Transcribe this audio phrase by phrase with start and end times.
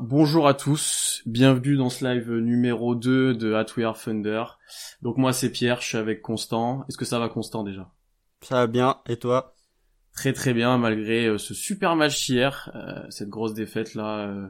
[0.00, 4.44] Bonjour à tous, bienvenue dans ce live numéro 2 de At We Are Thunder.
[5.02, 6.84] Donc moi c'est Pierre, je suis avec Constant.
[6.88, 7.90] Est-ce que ça va Constant déjà?
[8.40, 9.54] Ça va bien, et toi?
[10.14, 14.28] Très très bien malgré euh, ce super match hier, euh, cette grosse défaite là.
[14.28, 14.48] euh,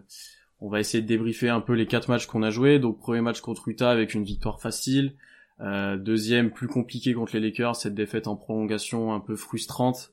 [0.60, 2.78] on va essayer de débriefer un peu les quatre matchs qu'on a joués.
[2.78, 5.14] Donc premier match contre Utah avec une victoire facile.
[5.60, 10.12] Euh, deuxième plus compliqué contre les Lakers, cette défaite en prolongation un peu frustrante.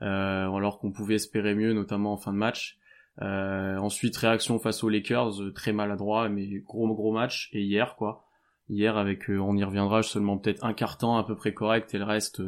[0.00, 2.78] euh, alors qu'on pouvait espérer mieux, notamment en fin de match.
[3.22, 7.50] Euh, ensuite réaction face aux Lakers, euh, très maladroit, mais gros gros match.
[7.52, 8.24] Et hier quoi,
[8.70, 11.94] hier avec, euh, on y reviendra, seulement peut-être un quart temps à peu près correct
[11.94, 12.42] et le reste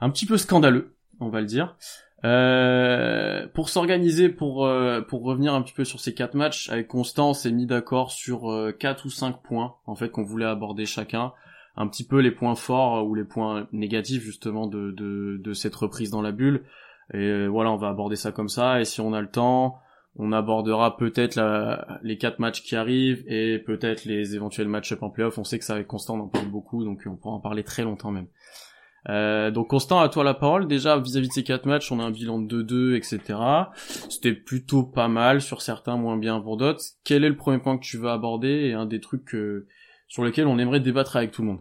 [0.00, 1.76] un petit peu scandaleux, on va le dire.
[3.54, 4.68] Pour s'organiser, pour
[5.06, 8.10] pour revenir un petit peu sur ces quatre matchs, avec Constant, on s'est mis d'accord
[8.10, 11.32] sur quatre ou cinq points en fait qu'on voulait aborder chacun,
[11.76, 16.10] un petit peu les points forts ou les points négatifs justement de, de cette reprise
[16.10, 16.64] dans la bulle.
[17.14, 18.80] Et euh, voilà, on va aborder ça comme ça.
[18.80, 19.78] Et si on a le temps,
[20.16, 21.38] on abordera peut-être
[22.02, 25.38] les quatre matchs qui arrivent et peut-être les éventuels match-up en playoff.
[25.38, 27.62] On sait que ça avec Constant, on en parle beaucoup, donc on pourra en parler
[27.64, 28.26] très longtemps même.
[29.08, 30.66] Euh, donc Constant, à toi la parole.
[30.66, 33.38] Déjà vis-à-vis de ces quatre matchs, on a un bilan de 2-2, etc.
[34.08, 36.82] C'était plutôt pas mal sur certains, moins bien pour d'autres.
[37.04, 39.66] Quel est le premier point que tu veux aborder et un des trucs que-
[40.08, 41.60] sur lesquels on aimerait débattre avec tout le monde?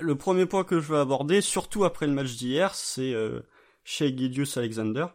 [0.00, 3.40] Le premier point que je veux aborder, surtout après le match d'hier, c'est euh,
[3.84, 5.06] Shea Gidius Alexander.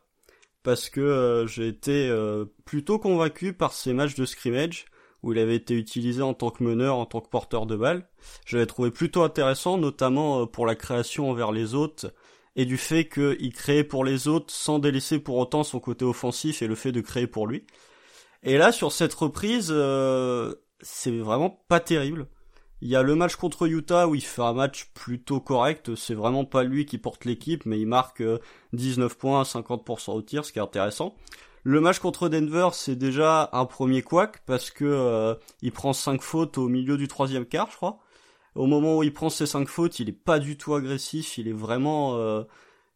[0.63, 4.85] Parce que euh, j'ai été euh, plutôt convaincu par ces matchs de scrimmage
[5.23, 8.07] où il avait été utilisé en tant que meneur, en tant que porteur de balle.
[8.45, 12.13] Je l'avais trouvé plutôt intéressant, notamment euh, pour la création envers les autres
[12.55, 16.61] et du fait qu'il créait pour les autres sans délaisser pour autant son côté offensif
[16.61, 17.65] et le fait de créer pour lui.
[18.43, 19.73] Et là, sur cette reprise,
[20.81, 22.27] c'est vraiment pas terrible.
[22.81, 25.95] Il y a le match contre Utah où il fait un match plutôt correct.
[25.95, 28.39] C'est vraiment pas lui qui porte l'équipe, mais il marque euh,
[28.73, 31.15] 19 points, 50% au tir, ce qui est intéressant.
[31.63, 36.21] Le match contre Denver, c'est déjà un premier couac parce que euh, il prend 5
[36.21, 37.99] fautes au milieu du troisième quart, je crois.
[38.55, 41.49] Au moment où il prend ses 5 fautes, il est pas du tout agressif, il
[41.49, 42.43] est vraiment euh,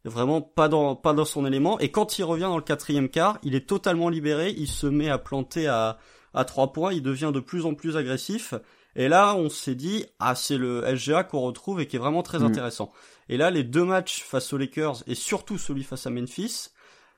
[0.06, 1.78] vraiment pas dans pas dans son élément.
[1.80, 5.10] Et quand il revient dans le quatrième quart, il est totalement libéré, il se met
[5.10, 5.98] à planter à
[6.34, 8.56] à 3 points, il devient de plus en plus agressif.
[8.96, 12.24] Et là, on s'est dit, ah, c'est le SGA qu'on retrouve et qui est vraiment
[12.24, 12.46] très Mhm.
[12.46, 12.92] intéressant.
[13.30, 16.70] Et là, les deux matchs face aux Lakers et surtout celui face à Memphis,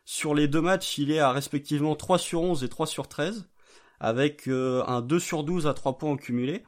[0.05, 3.49] sur les deux matchs, il est à respectivement 3 sur 11 et 3 sur 13,
[3.99, 6.63] avec euh, un 2 sur 12 à 3 points en cumulé.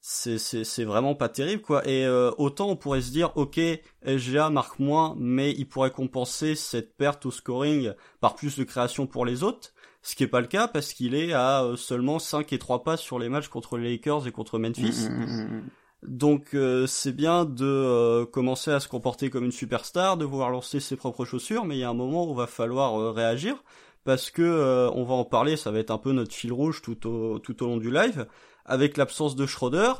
[0.00, 1.86] C'est, c'est, c'est vraiment pas terrible, quoi.
[1.86, 3.58] Et euh, autant on pourrait se dire, ok,
[4.04, 9.06] SGA marque moins, mais il pourrait compenser cette perte au scoring par plus de création
[9.08, 9.72] pour les autres.
[10.06, 12.84] Ce qui est pas le cas parce qu'il est à euh, seulement 5 et 3
[12.84, 15.08] passes sur les matchs contre les Lakers et contre Memphis.
[15.10, 15.62] Mm, mm, mm.
[16.04, 20.50] Donc euh, c'est bien de euh, commencer à se comporter comme une superstar, de vouloir
[20.50, 23.64] lancer ses propres chaussures, mais il y a un moment où va falloir euh, réagir
[24.04, 26.82] parce que euh, on va en parler, ça va être un peu notre fil rouge
[26.82, 28.28] tout au tout au long du live.
[28.64, 29.94] Avec l'absence de Schroeder,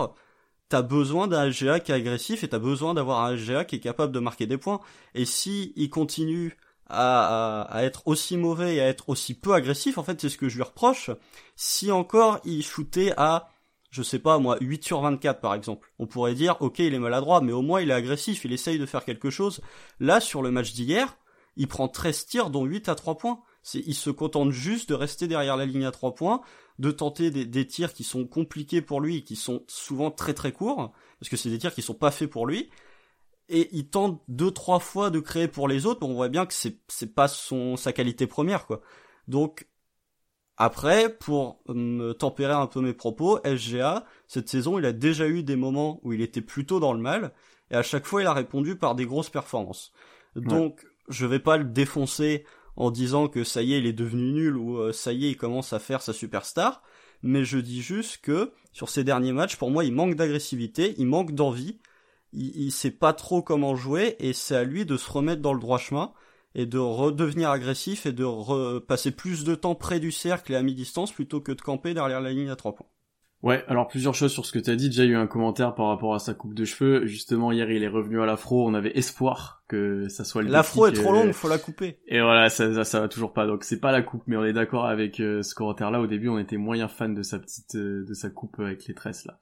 [0.68, 3.80] t'as besoin d'un LGA qui est agressif et t'as besoin d'avoir un LGA qui est
[3.80, 4.80] capable de marquer des points.
[5.16, 6.56] Et si il continue
[6.88, 10.28] à, à, à être aussi mauvais et à être aussi peu agressif, en fait c'est
[10.28, 11.10] ce que je lui reproche.
[11.56, 13.50] Si encore il shootait à
[13.96, 15.90] je sais pas moi, 8 sur 24 par exemple.
[15.98, 18.78] On pourrait dire, ok, il est maladroit, mais au moins il est agressif, il essaye
[18.78, 19.62] de faire quelque chose.
[20.00, 21.16] Là, sur le match d'hier,
[21.56, 23.40] il prend 13 tirs, dont 8 à 3 points.
[23.74, 26.42] Il se contente juste de rester derrière la ligne à 3 points,
[26.78, 30.52] de tenter des, des tirs qui sont compliqués pour lui, qui sont souvent très très
[30.52, 32.68] courts, parce que c'est des tirs qui sont pas faits pour lui.
[33.48, 36.46] Et il tente deux trois fois de créer pour les autres, mais on voit bien
[36.46, 38.80] que c'est, c'est pas son, sa qualité première, quoi.
[39.28, 39.68] Donc,
[40.56, 45.42] après, pour me tempérer un peu mes propos, SGA, cette saison, il a déjà eu
[45.42, 47.32] des moments où il était plutôt dans le mal,
[47.70, 49.92] et à chaque fois, il a répondu par des grosses performances.
[50.34, 52.44] Donc, je vais pas le défoncer
[52.76, 55.30] en disant que ça y est, il est devenu nul, ou euh, ça y est,
[55.30, 56.82] il commence à faire sa superstar,
[57.22, 61.06] mais je dis juste que, sur ces derniers matchs, pour moi, il manque d'agressivité, il
[61.06, 61.78] manque d'envie,
[62.32, 65.52] il, il sait pas trop comment jouer, et c'est à lui de se remettre dans
[65.52, 66.12] le droit chemin,
[66.54, 70.62] et de redevenir agressif et de passer plus de temps près du cercle et à
[70.62, 72.86] mi-distance plutôt que de camper derrière la ligne à trois points.
[73.42, 74.88] Ouais, alors plusieurs choses sur ce que t'as dit.
[74.88, 77.06] Déjà, il y a eu un commentaire par rapport à sa coupe de cheveux.
[77.06, 78.66] Justement, hier, il est revenu à l'afro.
[78.66, 81.98] On avait espoir que ça soit le L'afro est trop euh, longue, faut la couper.
[82.08, 83.46] Et voilà, ça, ça, ça va toujours pas.
[83.46, 86.00] Donc c'est pas la coupe, mais on est d'accord avec euh, ce commentaire-là.
[86.00, 88.94] Au début, on était moyen fan de sa petite, euh, de sa coupe avec les
[88.94, 89.38] tresses là.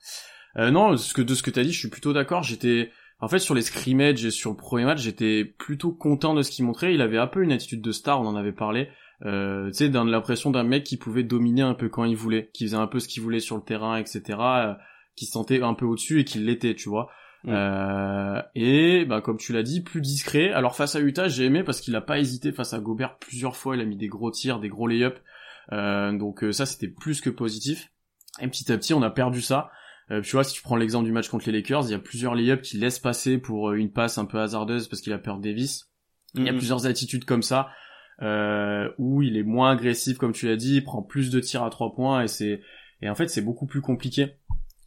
[0.57, 2.43] Euh, non, ce que de ce que t'as dit, je suis plutôt d'accord.
[2.43, 2.91] J'étais,
[3.21, 6.51] en fait, sur les scrimmages et sur le premier match, j'étais plutôt content de ce
[6.51, 6.95] qu'il montrait.
[6.95, 8.89] Il avait un peu une attitude de star, on en avait parlé.
[9.25, 12.65] Euh, tu sais, l'impression d'un mec qui pouvait dominer un peu quand il voulait, qui
[12.65, 14.23] faisait un peu ce qu'il voulait sur le terrain, etc.
[14.39, 14.75] euh,
[15.17, 17.11] qui se sentait un peu au-dessus et qui l'était, tu vois.
[17.45, 17.51] Mm.
[17.53, 20.51] Euh, et bah comme tu l'as dit, plus discret.
[20.53, 23.57] Alors face à Utah, j'ai aimé parce qu'il a pas hésité face à Gobert plusieurs
[23.57, 23.77] fois.
[23.77, 25.21] Il a mis des gros tirs, des gros lay-ups.
[25.71, 27.91] donc ça c'était plus que positif.
[28.41, 29.71] Et petit à petit on a perdu ça.
[30.09, 32.35] Tu vois, si tu prends l'exemple du match contre les Lakers, il y a plusieurs
[32.35, 35.43] layups qui laissent passer pour une passe un peu hasardeuse parce qu'il a peur de
[35.43, 35.91] Davis.
[36.35, 36.57] Il y a mm-hmm.
[36.57, 37.69] plusieurs attitudes comme ça
[38.23, 41.65] euh, où il est moins agressif comme tu l'as dit, il prend plus de tirs
[41.65, 42.61] à trois points et c'est
[43.03, 44.35] et en fait c'est beaucoup plus compliqué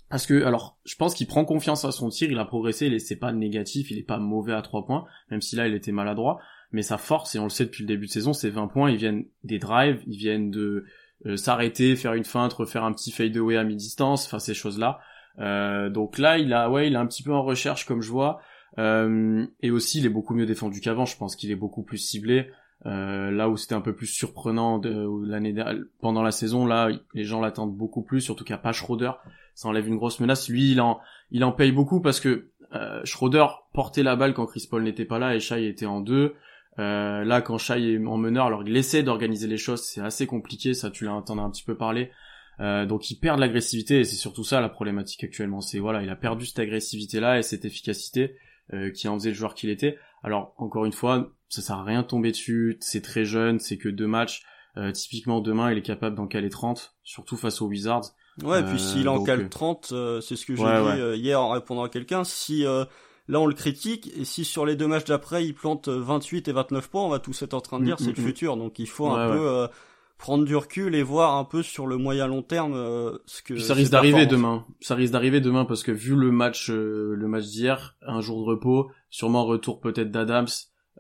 [0.10, 3.00] parce que alors je pense qu'il prend confiance à son tir, il a progressé, et
[3.00, 5.92] c'est pas négatif, il est pas mauvais à trois points, même si là il était
[5.92, 6.40] maladroit,
[6.72, 8.90] mais sa force et on le sait depuis le début de saison, c'est 20 points,
[8.90, 10.86] ils viennent des drives, ils viennent de
[11.26, 15.00] euh, s'arrêter, faire une feinte, refaire un petit fade away à mi-distance, enfin ces choses-là.
[15.40, 18.12] Euh, donc là, il a ouais, il est un petit peu en recherche comme je
[18.12, 18.40] vois.
[18.80, 21.06] Euh, et aussi, il est beaucoup mieux défendu qu'avant.
[21.06, 22.50] Je pense qu'il est beaucoup plus ciblé.
[22.86, 24.80] Euh, là où c'était un peu plus surprenant
[25.26, 25.56] l'année
[26.00, 29.14] pendant la saison, là les gens l'attendent beaucoup plus, surtout qu'il n'y a pas Schroeder,
[29.56, 30.48] ça enlève une grosse menace.
[30.48, 31.00] Lui, il en
[31.32, 35.06] il en paye beaucoup parce que euh, Schroeder portait la balle quand Chris Paul n'était
[35.06, 36.36] pas là et Shai était en deux.
[36.80, 40.28] Euh, là, quand Shai est en meneur, alors il essaie d'organiser les choses, c'est assez
[40.28, 42.12] compliqué, ça tu l'as entendu un petit peu parler.
[42.60, 45.62] Euh, donc il perd de l'agressivité et c'est surtout ça la problématique actuellement.
[45.62, 48.36] C'est voilà, il a perdu cette agressivité là et cette efficacité
[48.74, 49.98] euh, qui en faisait le joueur qu'il était.
[50.24, 53.78] Alors encore une fois, ça sert à rien de tomber dessus, c'est très jeune, c'est
[53.78, 54.44] que deux matchs.
[54.76, 58.14] Euh, typiquement demain, il est capable d'en caler 30, surtout face aux Wizards.
[58.44, 61.50] Ouais, et puis s'il en euh, cale 30, c'est ce que j'ai dit hier en
[61.50, 65.46] répondant à quelqu'un, si là on le critique, et si sur les deux matchs d'après
[65.46, 68.04] il plante 28 et 29 points, on va tous être en train de dire mm,
[68.04, 68.28] c'est le mm, mm.
[68.28, 69.68] futur, donc il faut un peu
[70.18, 73.58] prendre du recul et voir un peu sur le moyen long terme euh, ce que
[73.58, 74.66] ça risque d'arriver demain.
[74.82, 78.40] Ça risque d'arriver demain parce que vu le match euh, le match d'hier un jour
[78.40, 80.48] de repos sûrement retour peut-être d'Adams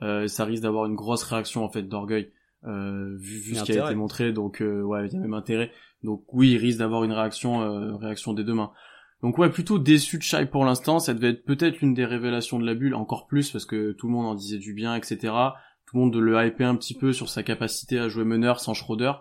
[0.03, 2.31] euh, ça risque d'avoir une grosse réaction en fait d'orgueil
[2.63, 4.31] vu, vu ce qui a été montré.
[4.33, 5.71] Donc ouais il y a même intérêt.
[6.03, 8.71] Donc oui il risque d'avoir une réaction réaction dès demain.
[9.23, 10.99] Donc ouais plutôt déçu de Shai pour l'instant.
[10.99, 14.07] Ça devait être peut-être l'une des révélations de la bulle encore plus parce que tout
[14.07, 15.33] le monde en disait du bien etc
[15.87, 18.59] tout le monde de le hyper un petit peu sur sa capacité à jouer meneur
[18.59, 19.13] sans Schroeder.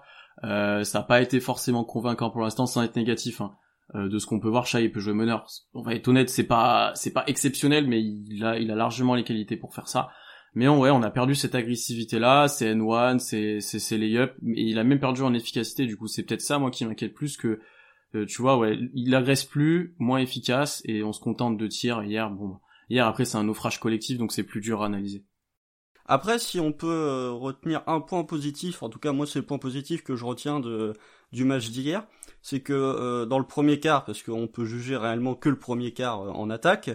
[0.45, 3.41] Euh, ça n'a pas été forcément convaincant pour l'instant sans être négatif.
[3.41, 3.55] Hein.
[3.95, 5.47] Euh, de ce qu'on peut voir, Shai peut jouer meneur.
[5.73, 9.15] On va être honnête, c'est pas c'est pas exceptionnel, mais il a il a largement
[9.15, 10.11] les qualités pour faire ça.
[10.55, 14.33] Mais en vrai, on a perdu cette agressivité là, c'est N1, c'est c'est c'est layup,
[14.43, 15.87] mais il a même perdu en efficacité.
[15.87, 17.61] Du coup, c'est peut-être ça moi qui m'inquiète plus que
[18.17, 22.03] euh, tu vois, ouais, il agresse plus, moins efficace, et on se contente de tirs.
[22.03, 22.59] Hier, bon,
[22.89, 25.25] hier après c'est un naufrage collectif, donc c'est plus dur à analyser.
[26.09, 29.47] Après, si on peut euh, retenir un point positif, en tout cas moi c'est le
[29.47, 30.93] point positif que je retiens de,
[31.33, 32.07] du match d'hier,
[32.43, 35.93] c'est que euh, dans le premier quart, parce qu'on peut juger réellement que le premier
[35.93, 36.91] quart euh, en attaque,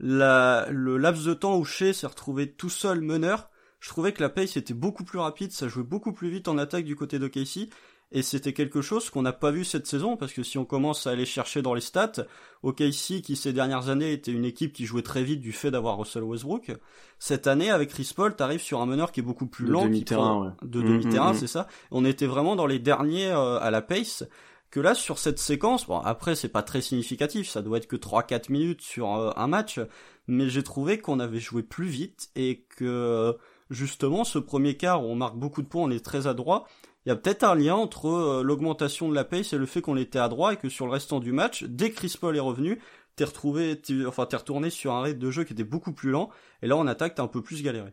[0.00, 4.28] le laps de temps où Shea s'est retrouvé tout seul meneur, je trouvais que la
[4.28, 7.28] pace était beaucoup plus rapide, ça jouait beaucoup plus vite en attaque du côté de
[7.28, 7.68] Casey,
[8.14, 11.08] et c'était quelque chose qu'on n'a pas vu cette saison, parce que si on commence
[11.08, 12.24] à aller chercher dans les stats,
[12.62, 15.98] OKC, qui ces dernières années était une équipe qui jouait très vite du fait d'avoir
[15.98, 16.76] Russell Westbrook,
[17.18, 19.82] cette année, avec Chris Paul, t'arrives sur un meneur qui est beaucoup plus lent.
[19.82, 21.38] De demi-terrain, De mm, demi-terrain, mm, mm.
[21.40, 21.66] c'est ça.
[21.90, 24.22] On était vraiment dans les derniers euh, à la pace,
[24.70, 27.96] que là, sur cette séquence, bon, après, c'est pas très significatif, ça doit être que
[27.96, 29.80] 3-4 minutes sur euh, un match,
[30.28, 33.36] mais j'ai trouvé qu'on avait joué plus vite, et que,
[33.70, 36.68] justement, ce premier quart où on marque beaucoup de points, on est très adroit,
[37.04, 39.82] il y a peut-être un lien entre euh, l'augmentation de la pace et le fait
[39.82, 42.36] qu'on était à droit et que sur le restant du match, dès que Chris Paul
[42.36, 42.80] est revenu,
[43.16, 46.30] t'es retrouvé, enfin t'es retourné sur un rythme de jeu qui était beaucoup plus lent,
[46.62, 47.92] et là en attaque t'as un peu plus galéré.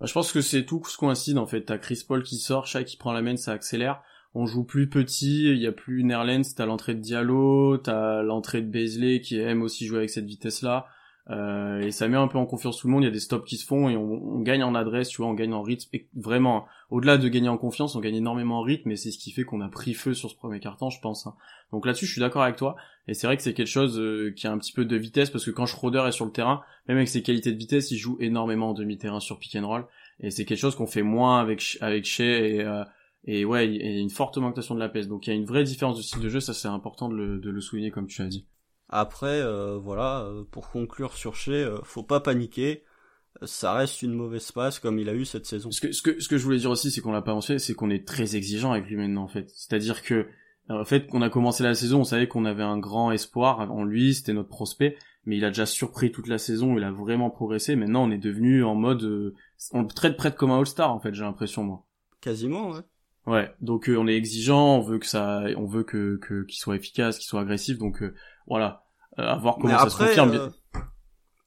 [0.00, 1.62] Bah, je pense que c'est tout ce coïncide en fait.
[1.62, 4.02] T'as Chris Paul qui sort, Shaq qui prend la main, ça accélère.
[4.34, 8.62] On joue plus petit, il y a plus Nerlens, t'as l'entrée de Diallo, t'as l'entrée
[8.62, 10.86] de Beasley qui aime aussi jouer avec cette vitesse-là.
[11.30, 13.02] Euh, et ça met un peu en confiance tout le monde.
[13.02, 15.30] Il y a des stops qui se font et on, gagne en adresse, tu vois,
[15.30, 15.88] on gagne en rythme.
[15.92, 19.18] Et vraiment, au-delà de gagner en confiance, on gagne énormément en rythme et c'est ce
[19.18, 21.26] qui fait qu'on a pris feu sur ce premier carton, je pense.
[21.26, 21.34] Hein.
[21.70, 22.76] Donc là-dessus, je suis d'accord avec toi.
[23.06, 25.28] Et c'est vrai que c'est quelque chose euh, qui a un petit peu de vitesse
[25.28, 27.98] parce que quand Schroeder est sur le terrain, même avec ses qualités de vitesse, il
[27.98, 29.86] joue énormément en demi-terrain sur pick and roll.
[30.20, 32.84] Et c'est quelque chose qu'on fait moins avec avec Shea et euh,
[33.24, 35.08] et ouais, il une forte augmentation de la peste.
[35.08, 37.16] Donc il y a une vraie différence de style de jeu, ça c'est important de
[37.16, 38.46] le, souligner comme tu as dit.
[38.88, 42.84] Après, euh, voilà, euh, pour conclure sur Shea, faut pas paniquer.
[43.42, 45.70] Ça reste une mauvaise passe comme il a eu cette saison.
[45.70, 47.58] Ce que, ce que, ce que je voulais dire aussi, c'est qu'on l'a pas mentionné,
[47.58, 49.48] c'est qu'on est très exigeant avec lui maintenant, en fait.
[49.54, 50.26] C'est-à-dire que,
[50.68, 53.84] en fait, qu'on a commencé la saison, on savait qu'on avait un grand espoir en
[53.84, 57.30] lui, c'était notre prospect, mais il a déjà surpris toute la saison, il a vraiment
[57.30, 57.76] progressé.
[57.76, 59.34] Maintenant, on est devenu en mode,
[59.72, 61.84] on le traite près comme un All-Star, en fait, j'ai l'impression, moi.
[62.20, 62.80] Quasiment, ouais.
[63.26, 67.18] Ouais, donc on est exigeant, on veut que ça, on veut que qu'il soit efficace,
[67.18, 68.02] qu'il soit agressif, donc
[68.46, 68.84] voilà,
[69.18, 70.50] euh, à voir comment ça se confirme.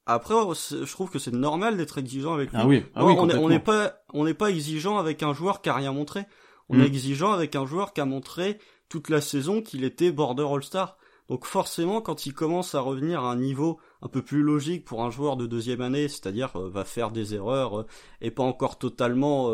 [0.08, 2.58] Euh, après, je trouve que c'est normal d'être exigeant avec lui.
[2.60, 5.68] Ah oui, ah oui on n'est pas, on n'est pas exigeant avec un joueur qui
[5.68, 6.24] a rien montré.
[6.68, 6.86] On est mm.
[6.86, 10.96] exigeant avec un joueur qui a montré toute la saison qu'il était border All-Star.
[11.28, 15.02] Donc forcément, quand il commence à revenir à un niveau un peu plus logique pour
[15.02, 17.86] un joueur de deuxième année, c'est-à-dire euh, va faire des erreurs
[18.20, 19.50] et pas encore totalement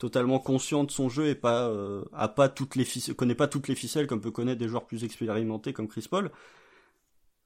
[0.00, 3.46] totalement conscient de son jeu et pas euh, a pas toutes les ficelles, connaît pas
[3.46, 6.32] toutes les ficelles comme peut connaître des joueurs plus expérimentés comme Chris Paul.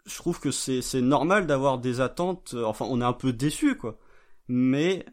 [0.07, 2.53] Je trouve que c'est normal d'avoir des attentes.
[2.55, 3.99] Euh, enfin, on est un peu déçu quoi.
[4.49, 5.07] Mais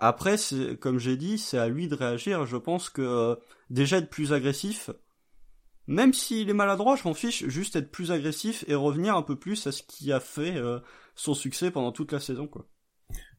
[0.00, 0.36] après,
[0.80, 2.46] comme j'ai dit, c'est à lui de réagir.
[2.46, 3.36] Je pense que euh,
[3.70, 4.90] déjà être plus agressif,
[5.86, 7.46] même s'il est maladroit, je m'en fiche.
[7.46, 10.60] Juste être plus agressif et revenir un peu plus à ce qui a fait
[11.14, 12.66] son succès pendant toute la saison quoi.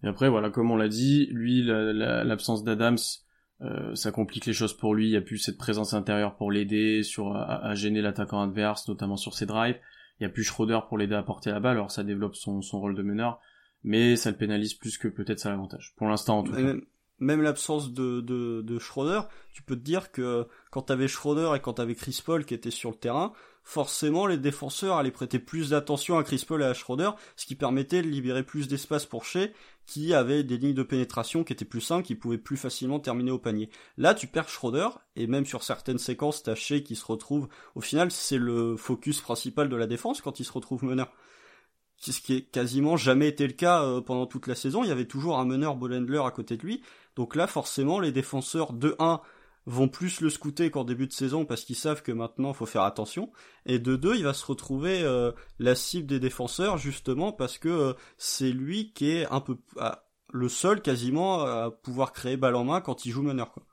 [0.04, 2.98] Et après, voilà, comme on l'a dit, lui, l'absence d'Adams,
[3.62, 5.08] euh, ça complique les choses pour lui.
[5.08, 9.18] Il y a plus cette présence intérieure pour l'aider, sur à, gêner l'attaquant adverse, notamment
[9.18, 9.80] sur ses drives.
[10.20, 11.78] Il y a plus Schroeder pour l'aider à porter la balle.
[11.78, 13.40] Alors ça développe son, son rôle de meneur,
[13.84, 15.94] mais ça le pénalise plus que peut-être ça l'avantage.
[15.98, 16.76] Pour l'instant, en tout cas
[17.20, 19.22] même l'absence de, de, de Schroeder,
[19.54, 22.72] tu peux te dire que quand t'avais Schroeder et quand t'avais Chris Paul qui étaient
[22.72, 26.74] sur le terrain, forcément les défenseurs allaient prêter plus d'attention à Chris Paul et à
[26.74, 29.48] Schroeder, ce qui permettait de libérer plus d'espace pour Shea,
[29.86, 33.32] qui avait des lignes de pénétration qui étaient plus simples, qui pouvaient plus facilement terminer
[33.32, 33.70] au panier.
[33.98, 37.82] Là, tu perds Schroeder, et même sur certaines séquences, t'as Shea qui se retrouve, au
[37.82, 41.12] final, c'est le focus principal de la défense quand il se retrouve meneur
[41.98, 44.84] ce qui est quasiment jamais été le cas euh, pendant toute la saison.
[44.84, 46.82] Il y avait toujours un meneur Bolendler à côté de lui,
[47.16, 49.22] donc là, forcément, les défenseurs de 1
[49.66, 52.84] vont plus le scouter qu'en début de saison parce qu'ils savent que maintenant faut faire
[52.84, 53.32] attention.
[53.66, 57.70] Et de 2, il va se retrouver euh, la cible des défenseurs justement parce que
[57.70, 59.58] euh, c'est lui qui est un peu
[60.32, 63.52] le seul quasiment à pouvoir créer balle en main quand il joue meneur.
[63.52, 63.64] Quoi.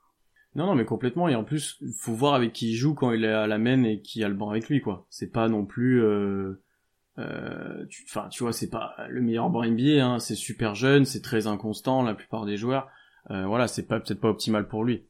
[0.54, 1.28] Non, non, mais complètement.
[1.28, 3.82] Et en plus, faut voir avec qui il joue quand il est à la main
[3.84, 5.06] et qui a le banc avec lui, quoi.
[5.10, 6.02] C'est pas non plus.
[6.02, 6.62] Euh...
[7.18, 10.04] Euh, enfin, tu, vois, c'est pas le meilleur banc NBA.
[10.04, 10.18] Hein.
[10.18, 12.88] C'est super jeune, c'est très inconstant la plupart des joueurs.
[13.28, 15.06] Voilà, c'est pas peut-être pas optimal pour lui.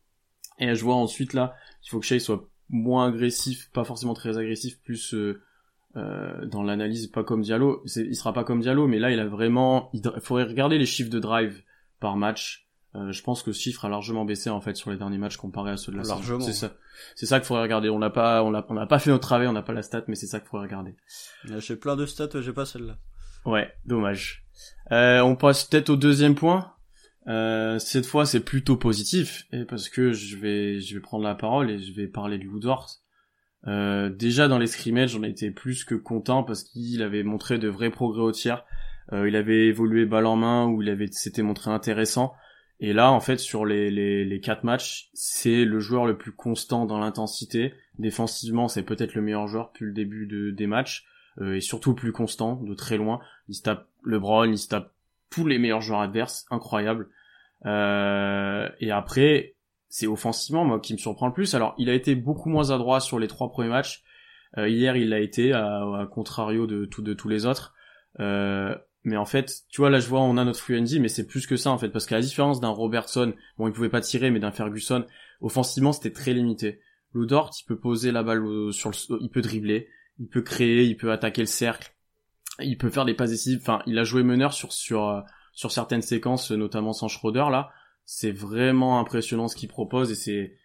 [0.59, 1.55] Et je vois ensuite là,
[1.85, 5.43] il faut que Shea soit moins agressif, pas forcément très agressif, plus euh,
[5.97, 7.83] euh, dans l'analyse, pas comme Diallo.
[7.97, 9.91] Il sera pas comme Diallo, mais là il a vraiment.
[9.93, 11.63] Il faudrait regarder les chiffres de drive
[12.01, 12.69] par match.
[12.95, 15.71] je pense que ce chiffre a largement baissé en fait sur les derniers matchs comparé
[15.71, 16.41] à ceux de la saison.
[16.41, 16.73] C'est ça,
[17.15, 17.91] c'est ça qu'il faudrait regarder.
[17.91, 20.15] On n'a pas, on n'a pas fait notre travail, on n'a pas la stat, mais
[20.15, 20.97] c'est ça qu'il faudrait regarder.
[21.59, 22.97] J'ai plein de stats, j'ai pas celle-là.
[23.45, 24.45] Ouais, dommage.
[24.91, 26.73] on passe peut-être au deuxième point.
[27.29, 31.35] Euh, cette fois, c'est plutôt positif, et parce que je vais, je vais prendre la
[31.35, 33.03] parole et je vais parler du Woodworth.
[33.69, 37.69] Euh, déjà dans les scrimmages, j'en étais plus que content parce qu'il avait montré de
[37.69, 38.65] vrais progrès au tir.
[39.13, 42.35] Euh, il avait évolué balle en main, où il avait s'était montré intéressant.
[42.81, 46.33] Et là, en fait, sur les, les, les quatre matchs, c'est le joueur le plus
[46.33, 47.75] constant dans l'intensité.
[47.99, 51.07] Défensivement, c'est peut-être le meilleur joueur depuis le début de, des matchs.
[51.41, 53.21] Euh, et surtout plus constant, de très loin.
[53.49, 54.92] Il se tape LeBron, il se tape
[55.33, 57.09] tous les meilleurs joueurs adverses, incroyable.
[57.67, 59.57] Euh, et après,
[59.89, 61.55] c'est offensivement moi qui me surprend le plus.
[61.55, 64.03] Alors, il a été beaucoup moins adroit sur les trois premiers matchs.
[64.59, 67.75] Euh, hier, il l'a été, à, contrario de, tous les autres.
[68.21, 71.27] Euh, mais en fait, tu vois, là, je vois, on a notre free mais c'est
[71.27, 74.01] plus que ça, en fait, parce qu'à la différence d'un Robertson, bon, il pouvait pas
[74.01, 75.05] tirer, mais d'un Ferguson,
[75.41, 76.81] offensivement, c'était très limité.
[77.15, 80.97] Ludort, il peut poser la balle sur le, il peut dribbler, il peut créer, il
[80.97, 81.92] peut attaquer le cercle,
[82.61, 83.61] il peut faire des passes décisives.
[83.61, 85.21] Enfin, il a joué meneur sur sur euh,
[85.53, 87.71] sur certaines séquences, notamment sans Schroeder là.
[88.05, 90.57] C'est vraiment impressionnant ce qu'il propose et c'est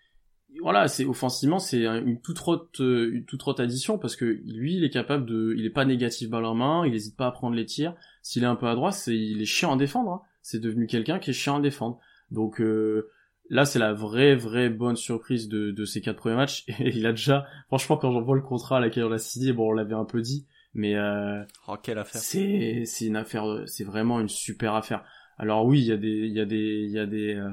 [0.61, 4.83] voilà, c'est offensivement c'est une toute autre une toute autre addition parce que lui il
[4.83, 7.55] est capable de, il est pas négatif balle en main, il hésite pas à prendre
[7.55, 7.93] les tirs.
[8.21, 10.11] S'il est un peu à droite, c'est il est chiant à défendre.
[10.11, 10.21] Hein.
[10.41, 11.99] C'est devenu quelqu'un qui est chiant à défendre.
[12.31, 13.09] Donc euh,
[13.49, 17.05] là c'est la vraie vraie bonne surprise de, de ces quatre premiers matchs et il
[17.05, 19.73] a déjà franchement quand j'en vois le contrat à laquelle on l'a signé bon on
[19.73, 22.21] l'avait un peu dit mais euh, oh, quelle affaire.
[22.21, 25.03] C'est c'est une affaire, c'est vraiment une super affaire.
[25.37, 27.49] Alors oui, il y a des il y a des il y a des euh,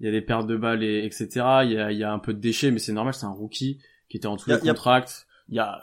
[0.00, 1.28] il y a des pertes de balles et etc.
[1.64, 3.30] Il y a il y a un peu de déchets, mais c'est normal, c'est un
[3.30, 5.26] rookie qui était en tous les contracts.
[5.48, 5.80] Il y a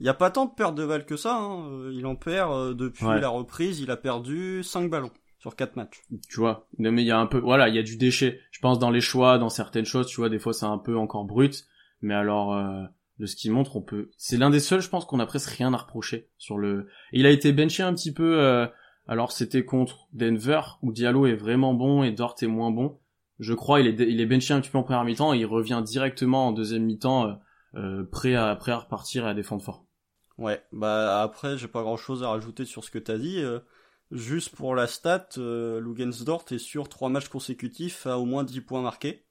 [0.00, 1.36] il y a pas tant de pertes de balles que ça.
[1.36, 1.68] Hein.
[1.70, 3.80] Euh, il en perd euh, depuis la reprise.
[3.80, 6.02] Il a perdu 5 ballons sur 4 matchs.
[6.28, 8.40] Tu vois, mais il y a un peu, voilà, il y a du déchet.
[8.50, 10.96] Je pense dans les choix, dans certaines choses, tu vois, des fois c'est un peu
[10.96, 11.66] encore brut.
[12.00, 12.82] Mais alors, euh,
[13.20, 14.10] de ce qu'il montre, on peut.
[14.16, 16.88] C'est l'un des seuls, je pense, qu'on a presque rien à reprocher sur le.
[17.12, 18.40] il a été benché un petit peu.
[18.40, 18.66] Euh,
[19.06, 22.98] alors c'était contre Denver où Diallo est vraiment bon et Dort est moins bon.
[23.38, 25.46] Je crois il est il est benché un petit peu en première mi-temps et il
[25.46, 27.34] revient directement en deuxième mi-temps euh,
[27.74, 29.84] euh, prêt à prêt à repartir et à défendre fort.
[30.38, 33.42] Ouais, bah après j'ai pas grand chose à rajouter sur ce que t'as dit.
[34.10, 38.80] juste pour la stat, Lugensdort est sur trois matchs consécutifs à au moins 10 points
[38.80, 39.26] marqués.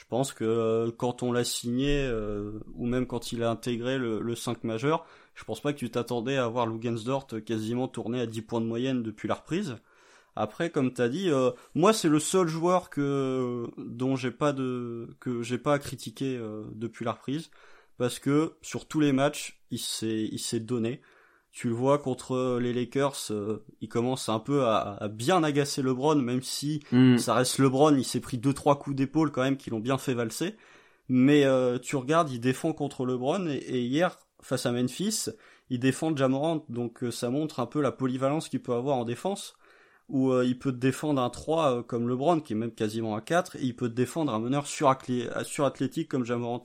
[0.00, 3.98] Je pense que euh, quand on l'a signé, euh, ou même quand il a intégré
[3.98, 5.04] le, 5 majeur,
[5.34, 8.66] je pense pas que tu t'attendais à voir Lugensdort quasiment tourner à 10 points de
[8.66, 9.76] moyenne depuis la reprise.
[10.36, 15.14] Après, comme t'as dit, euh, moi c'est le seul joueur que dont j'ai pas de
[15.20, 16.40] que j'ai pas à critiquer
[16.74, 17.50] depuis la reprise,
[17.98, 21.02] parce que sur tous les matchs, il s'est il s'est donné.
[21.52, 23.32] Tu le vois contre les Lakers,
[23.80, 27.18] il commence un peu à, bien agacer LeBron, même si hmm.
[27.18, 29.98] ça reste LeBron, il s'est pris deux trois coups d'épaule quand même qui l'ont bien
[29.98, 30.54] fait valser.
[31.08, 31.44] Mais
[31.82, 35.26] tu regardes, il défend contre LeBron et, hier face à Memphis,
[35.70, 39.56] il défend Jamorant, donc ça montre un peu la polyvalence qu'il peut avoir en défense
[40.10, 43.56] où il peut te défendre un 3 comme LeBron, qui est même quasiment un 4,
[43.56, 46.62] et il peut te défendre un meneur surathlétique comme Jamorant.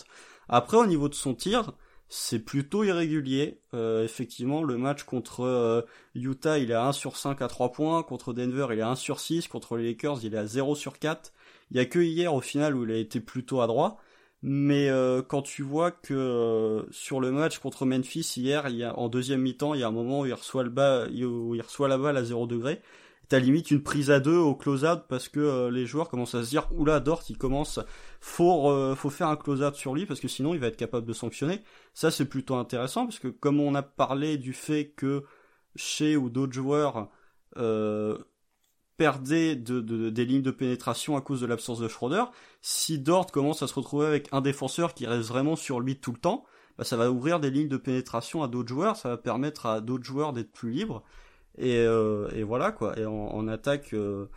[0.50, 1.74] Après, au niveau de son tir,
[2.10, 3.60] c'est plutôt irrégulier.
[3.74, 5.82] Euh, effectivement, le match contre euh,
[6.14, 8.04] Utah, il est à 1 sur 5 à 3 points.
[8.04, 9.48] Contre Denver, il est à 1 sur 6.
[9.48, 11.34] Contre les Lakers, il est à 0 sur 4.
[11.72, 13.98] Il y a que hier, au final, où il a été plutôt adroit.
[14.44, 18.98] Mais euh, quand tu vois que sur le match contre Memphis hier, il y a,
[19.00, 21.62] en deuxième mi-temps, il y a un moment où il reçoit le bas, où il
[21.62, 22.82] reçoit la balle à 0 degré
[23.28, 26.44] t'as limite une prise à deux au close-out parce que euh, les joueurs commencent à
[26.44, 27.80] se dire oula Dort il commence
[28.20, 31.06] faut euh, faut faire un close-out sur lui parce que sinon il va être capable
[31.08, 31.62] de sanctionner.
[31.94, 35.24] Ça c'est plutôt intéressant parce que comme on a parlé du fait que
[35.76, 37.10] chez ou d'autres joueurs
[37.58, 38.18] euh,
[38.98, 42.26] perdaient de, des lignes de pénétration à cause de l'absence de Schroeder
[42.62, 46.12] si Dort commence à se retrouver avec un défenseur qui reste vraiment sur lui tout
[46.12, 46.46] le temps
[46.78, 49.82] bah, ça va ouvrir des lignes de pénétration à d'autres joueurs ça va permettre à
[49.82, 51.04] d'autres joueurs d'être plus libres
[51.58, 52.98] et, euh, et voilà quoi.
[53.00, 54.28] Et en, attaque, euh,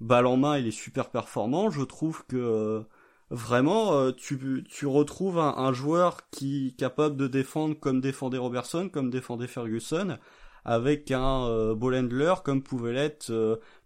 [0.00, 1.70] balle en main, il est super performant.
[1.70, 2.82] Je trouve que euh,
[3.30, 9.10] vraiment, tu, tu retrouves un, joueur qui est capable de défendre comme défendait Robertson, comme
[9.10, 10.18] défendait Ferguson,
[10.64, 13.28] avec un euh, Bolendler comme pouvait l'être,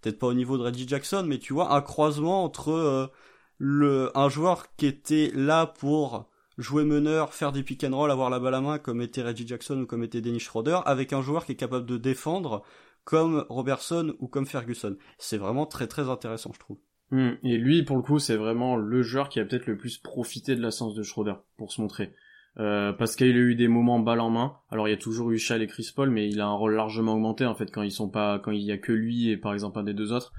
[0.01, 3.11] peut-être pas au niveau de Reggie Jackson, mais tu vois, un croisement entre
[3.59, 8.31] le, un joueur qui était là pour jouer meneur, faire des pick and roll, avoir
[8.31, 11.23] la balle à main comme était Reggie Jackson ou comme était Dennis Schroeder, avec un
[11.23, 12.63] joueur qui est capable de défendre
[13.05, 14.97] comme Robertson ou comme Ferguson.
[15.19, 16.79] C'est vraiment très très intéressant, je trouve.
[17.11, 17.33] Hmm.
[17.43, 20.57] Et lui, pour le coup, c'est vraiment le joueur qui a peut-être le plus profité
[20.57, 22.15] de la de Schroeder pour se montrer.
[22.61, 24.57] Euh, parce qu'il a eu des moments balle en main.
[24.71, 26.75] Alors il y a toujours eu Shal et Chris Paul, mais il a un rôle
[26.75, 29.37] largement augmenté en fait quand ils sont pas, quand il y a que lui et
[29.37, 30.33] par exemple un des deux autres.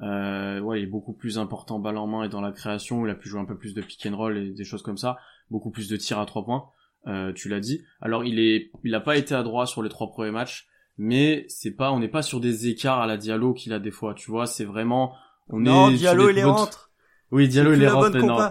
[0.00, 3.10] Euh, ouais, il est beaucoup plus important balle en main et dans la création, il
[3.10, 5.18] a pu jouer un peu plus de pick and roll et des choses comme ça
[5.52, 6.64] beaucoup plus de tirs à trois points.
[7.06, 7.82] Euh, tu l'as dit.
[8.00, 10.66] Alors il est, il a pas été à droit sur les trois premiers matchs,
[10.98, 13.90] mais c'est pas, on n'est pas sur des écarts à la Diallo qu'il a des
[13.90, 14.14] fois.
[14.14, 15.14] Tu vois, c'est vraiment,
[15.48, 16.90] on non, Diallo il les rentre.
[17.30, 18.50] Oui, Diallo il les rentre maintenant.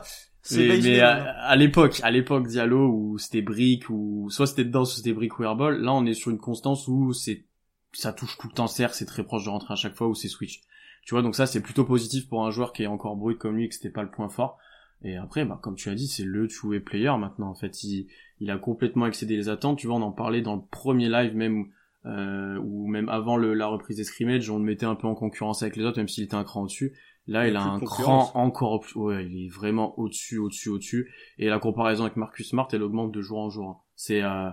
[0.52, 5.14] Mais, à, l'époque, à l'époque Diallo où c'était brick ou soit c'était dedans, soit c'était
[5.14, 5.80] brick ou airball.
[5.80, 7.46] Là, on est sur une constance où c'est,
[7.94, 10.16] ça touche tout le temps cerf, c'est très proche de rentrer à chaque fois où
[10.16, 10.62] c'est switch.
[11.06, 13.56] Tu vois, donc ça c'est plutôt positif pour un joueur qui est encore brut comme
[13.56, 14.58] lui et que c'était pas le point fort.
[15.04, 17.50] Et après, bah, comme tu as dit, c'est le two-way player maintenant.
[17.50, 18.08] En fait, il,
[18.40, 19.80] il a complètement excédé les attentes.
[19.80, 21.66] Tu vois, on en parlait dans le premier live même,
[22.06, 25.16] euh, ou même avant le, la reprise des scrimmages, on le mettait un peu en
[25.16, 26.96] concurrence avec les autres, même s'il était un cran au-dessus.
[27.28, 28.96] Là, il, a un cran encore plus.
[28.96, 31.12] Ouais, il est vraiment au-dessus, au-dessus, au-dessus.
[31.38, 33.86] Et la comparaison avec Marcus Smart, elle augmente de jour en jour.
[33.96, 34.50] C'est euh,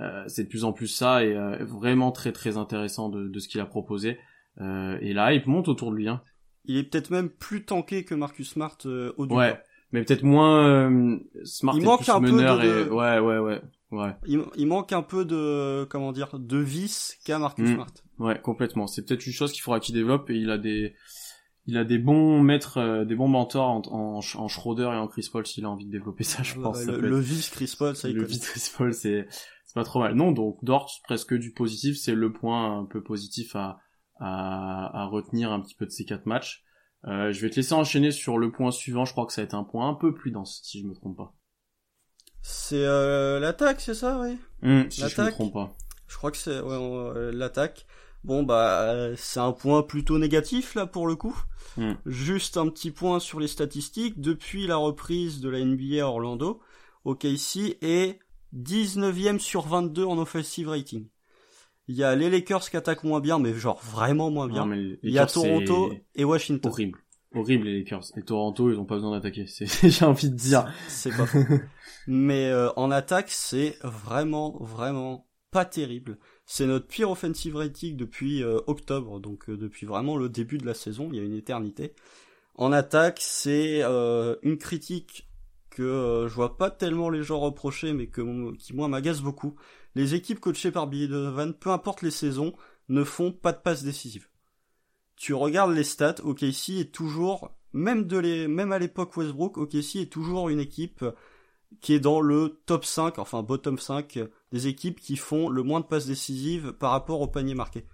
[0.00, 3.38] euh, c'est de plus en plus ça et euh, vraiment très très intéressant de, de
[3.38, 4.18] ce qu'il a proposé.
[4.60, 6.08] Euh, et là, il monte autour de lui.
[6.08, 6.22] Hein.
[6.64, 9.38] Il est peut-être même plus tanké que Marcus Smart euh, au début.
[9.38, 9.60] Ouais
[9.94, 14.16] mais peut-être moins euh, smart il manque un peu de, ouais ouais ouais ouais.
[14.26, 17.74] Il, manque un peu de comment dire de vice qu'a Marcus mm.
[17.74, 17.92] Smart.
[18.18, 18.88] Ouais complètement.
[18.88, 20.96] C'est peut-être une chose qu'il faudra qu'il développe et il a des
[21.66, 25.06] il a des bons maîtres euh, des bons mentors en, en, en, Schroeder et en
[25.06, 26.84] Chris Paul s'il a envie de développer ça je pense.
[26.84, 30.16] Le, vice Chris Paul ça le vice Chris Paul c'est c'est pas trop mal.
[30.16, 33.78] Non donc Dort presque du positif c'est le point un peu positif à
[34.18, 36.64] à, à retenir un petit peu de ces quatre matchs
[37.06, 39.04] euh, je vais te laisser enchaîner sur le point suivant.
[39.04, 40.94] Je crois que ça va être un point un peu plus dense, si je me
[40.94, 41.34] trompe pas.
[42.42, 44.38] C'est euh, l'attaque, c'est ça, oui?
[44.62, 45.74] Mmh, si je me trompe pas.
[46.06, 47.86] Je crois que c'est euh, l'attaque.
[48.22, 51.38] Bon bah c'est un point plutôt négatif là pour le coup.
[51.76, 51.92] Mmh.
[52.06, 54.18] Juste un petit point sur les statistiques.
[54.18, 56.62] Depuis la reprise de la NBA à Orlando,
[57.04, 58.18] OKC est
[58.56, 61.06] 19e sur 22 en offensive rating.
[61.86, 64.68] Il y a les Lakers qui attaquent moins bien, mais genre vraiment moins bien.
[64.74, 66.70] il y a Toronto et Washington.
[66.70, 66.98] Horrible.
[67.34, 68.04] Horrible les Lakers.
[68.16, 69.46] Et Toronto, ils ont pas besoin d'attaquer.
[69.82, 70.72] J'ai envie de dire.
[70.88, 71.44] C'est pas faux.
[72.06, 76.18] mais euh, en attaque, c'est vraiment, vraiment pas terrible.
[76.46, 80.66] C'est notre pire offensive rating depuis euh, octobre, donc euh, depuis vraiment le début de
[80.66, 81.94] la saison, il y a une éternité.
[82.56, 85.28] En attaque, c'est une critique
[85.74, 89.56] que je vois pas tellement les gens reprocher, mais que qui moi m'agace beaucoup
[89.94, 92.54] les équipes coachées par Billy Donovan, peu importe les saisons,
[92.88, 94.28] ne font pas de passes décisives.
[95.16, 99.96] Tu regardes les stats, OKC est toujours, même de les, même à l'époque Westbrook, OKC
[99.96, 101.04] est toujours une équipe
[101.80, 104.18] qui est dans le top 5, enfin bottom 5
[104.52, 107.84] des équipes qui font le moins de passes décisives par rapport au panier marqué.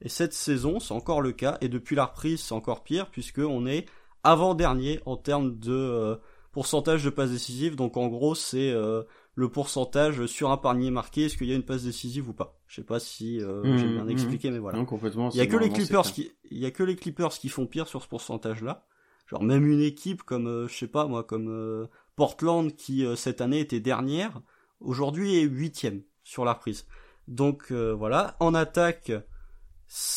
[0.00, 3.38] Et cette saison, c'est encore le cas, et depuis la reprise, c'est encore pire, puisque
[3.38, 3.86] on est
[4.22, 6.16] avant-dernier en termes de euh,
[6.54, 9.02] pourcentage de passes décisives, donc en gros, c'est euh,
[9.34, 12.56] le pourcentage sur un panier marqué, est-ce qu'il y a une passe décisive ou pas?
[12.68, 14.82] Je sais pas si euh, j'ai bien expliqué, mais voilà.
[14.84, 15.30] complètement.
[15.30, 17.66] Il y a que les Clippers qui, il y a que les Clippers qui font
[17.66, 18.86] pire sur ce pourcentage-là.
[19.26, 23.40] Genre même une équipe comme, euh, je sais pas moi, comme euh, Portland qui cette
[23.40, 24.40] année était dernière,
[24.80, 26.86] aujourd'hui est huitième sur la reprise.
[27.26, 28.36] Donc voilà.
[28.38, 29.10] En attaque,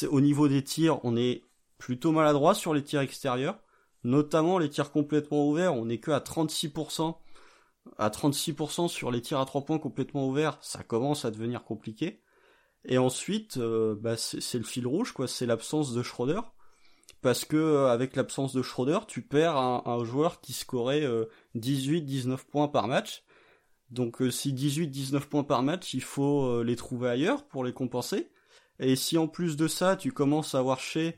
[0.10, 1.42] au niveau des tirs, on est
[1.80, 3.58] plutôt maladroit sur les tirs extérieurs,
[4.04, 5.74] notamment les tirs complètement ouverts.
[5.74, 7.16] On est que à 36%
[7.98, 12.22] à 36% sur les tirs à 3 points complètement ouverts, ça commence à devenir compliqué.
[12.86, 15.28] Et ensuite, euh, bah, c'est le fil rouge, quoi.
[15.28, 16.42] C'est l'absence de Schroeder,
[17.22, 21.06] parce que euh, avec l'absence de Schroeder, tu perds un, joueur qui scorait
[21.56, 23.24] 18-19 euh, points par match.
[23.90, 28.30] Donc si 18-19 points par match, il faut les trouver ailleurs pour les compenser.
[28.80, 31.18] Et si en plus de ça, tu commences à avoir chez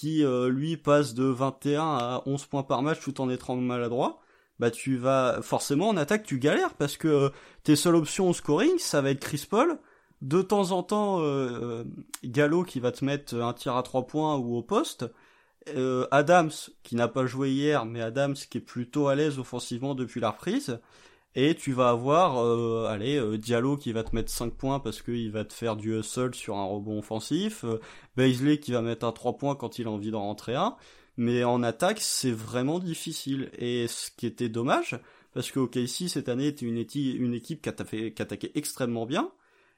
[0.00, 4.22] qui lui passe de 21 à 11 points par match tout en étant maladroit,
[4.62, 7.28] bah tu vas forcément en attaque tu galères parce que euh,
[7.64, 9.78] tes seules options au scoring ça va être Chris Paul.
[10.20, 11.84] De temps en temps euh, euh,
[12.22, 15.06] Gallo qui va te mettre un tir à trois points ou au poste.
[16.10, 16.50] Adams
[16.82, 20.30] qui n'a pas joué hier mais Adams qui est plutôt à l'aise offensivement depuis la
[20.30, 20.80] reprise
[21.34, 22.38] et tu vas avoir
[22.88, 26.34] allez Diallo qui va te mettre 5 points parce qu'il va te faire du hustle
[26.34, 27.64] sur un rebond offensif
[28.16, 30.76] Baisley qui va mettre un 3 points quand il a envie d'en rentrer un
[31.16, 33.50] mais en attaque, c'est vraiment difficile.
[33.58, 34.98] Et ce qui était dommage,
[35.34, 39.30] parce que OKC cette année était une, une équipe qui, attaquait extrêmement bien,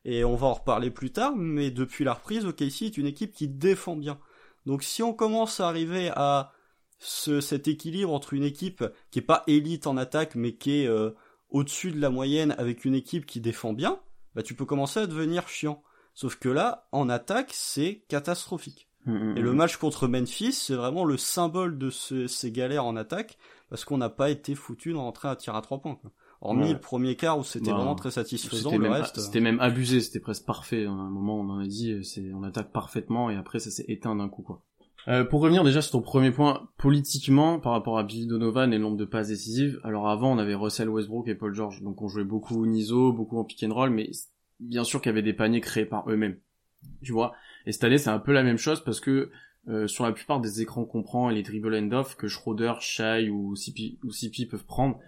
[0.05, 3.33] et on va en reparler plus tard, mais depuis la reprise, OKC est une équipe
[3.33, 4.19] qui défend bien.
[4.67, 6.53] Donc si on commence à arriver à
[6.99, 10.87] ce, cet équilibre entre une équipe qui est pas élite en attaque, mais qui est
[10.87, 11.11] euh,
[11.50, 13.98] au-dessus de la moyenne avec une équipe qui défend bien,
[14.35, 15.83] bah tu peux commencer à devenir chiant.
[16.14, 18.88] Sauf que là, en attaque, c'est catastrophique.
[19.07, 19.57] Mm, mm, et le mm.
[19.57, 23.37] match contre Memphis, c'est vraiment le symbole de ces galères en attaque,
[23.68, 25.96] parce qu'on n'a pas été foutu de rentrer à tir à trois points.
[25.96, 26.12] Quoi.
[26.40, 29.18] Hormis le premier quart où c'était bah, vraiment très satisfaisant, le reste...
[29.18, 30.85] C'était même abusé, c'était presque parfait.
[30.85, 33.87] À un moment, on en a dit, c'est on attaque parfaitement, et après ça s'est
[33.88, 34.42] éteint d'un coup.
[34.42, 34.62] quoi.
[35.07, 38.77] Euh, pour revenir déjà sur ton premier point, politiquement, par rapport à Billy Donovan et
[38.77, 42.01] le nombre de passes décisives, alors avant on avait Russell Westbrook et Paul George, donc
[42.01, 44.11] on jouait beaucoup au NISO, beaucoup en pick and roll, mais
[44.61, 46.38] bien sûr qu'il y avait des paniers créés par eux-mêmes.
[47.03, 47.35] Tu vois
[47.67, 49.31] et cette année, c'est un peu la même chose parce que
[49.69, 52.75] euh, sur la plupart des écrans qu'on prend et les dribble end off que Schroeder,
[52.81, 54.99] Shai ou CP, ou CP peuvent prendre,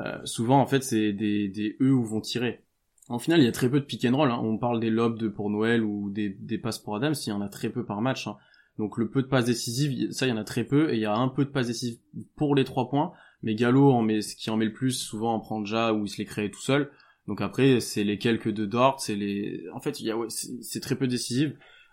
[0.00, 2.62] euh, souvent en fait c'est des, des E où vont tirer.
[3.08, 4.30] En final, il y a très peu de pick and roll.
[4.30, 4.40] Hein.
[4.42, 7.32] On parle des lobes de pour Noël ou des, des passes pour Adams, il y
[7.32, 8.26] en a très peu par match.
[8.26, 8.36] Hein.
[8.78, 11.00] Donc le peu de passes décisives, ça il y en a très peu, et il
[11.00, 11.98] y a un peu de passes décisives
[12.36, 13.12] pour les trois points.
[13.42, 16.06] Mais Gallo en met, ce qui en met le plus, souvent en prend déjà ou
[16.06, 16.90] il se les crée tout seul.
[17.28, 20.80] Donc après, c'est les quelques de Dort, c'est les, en fait, il y a, c'est
[20.80, 21.52] très peu décisif.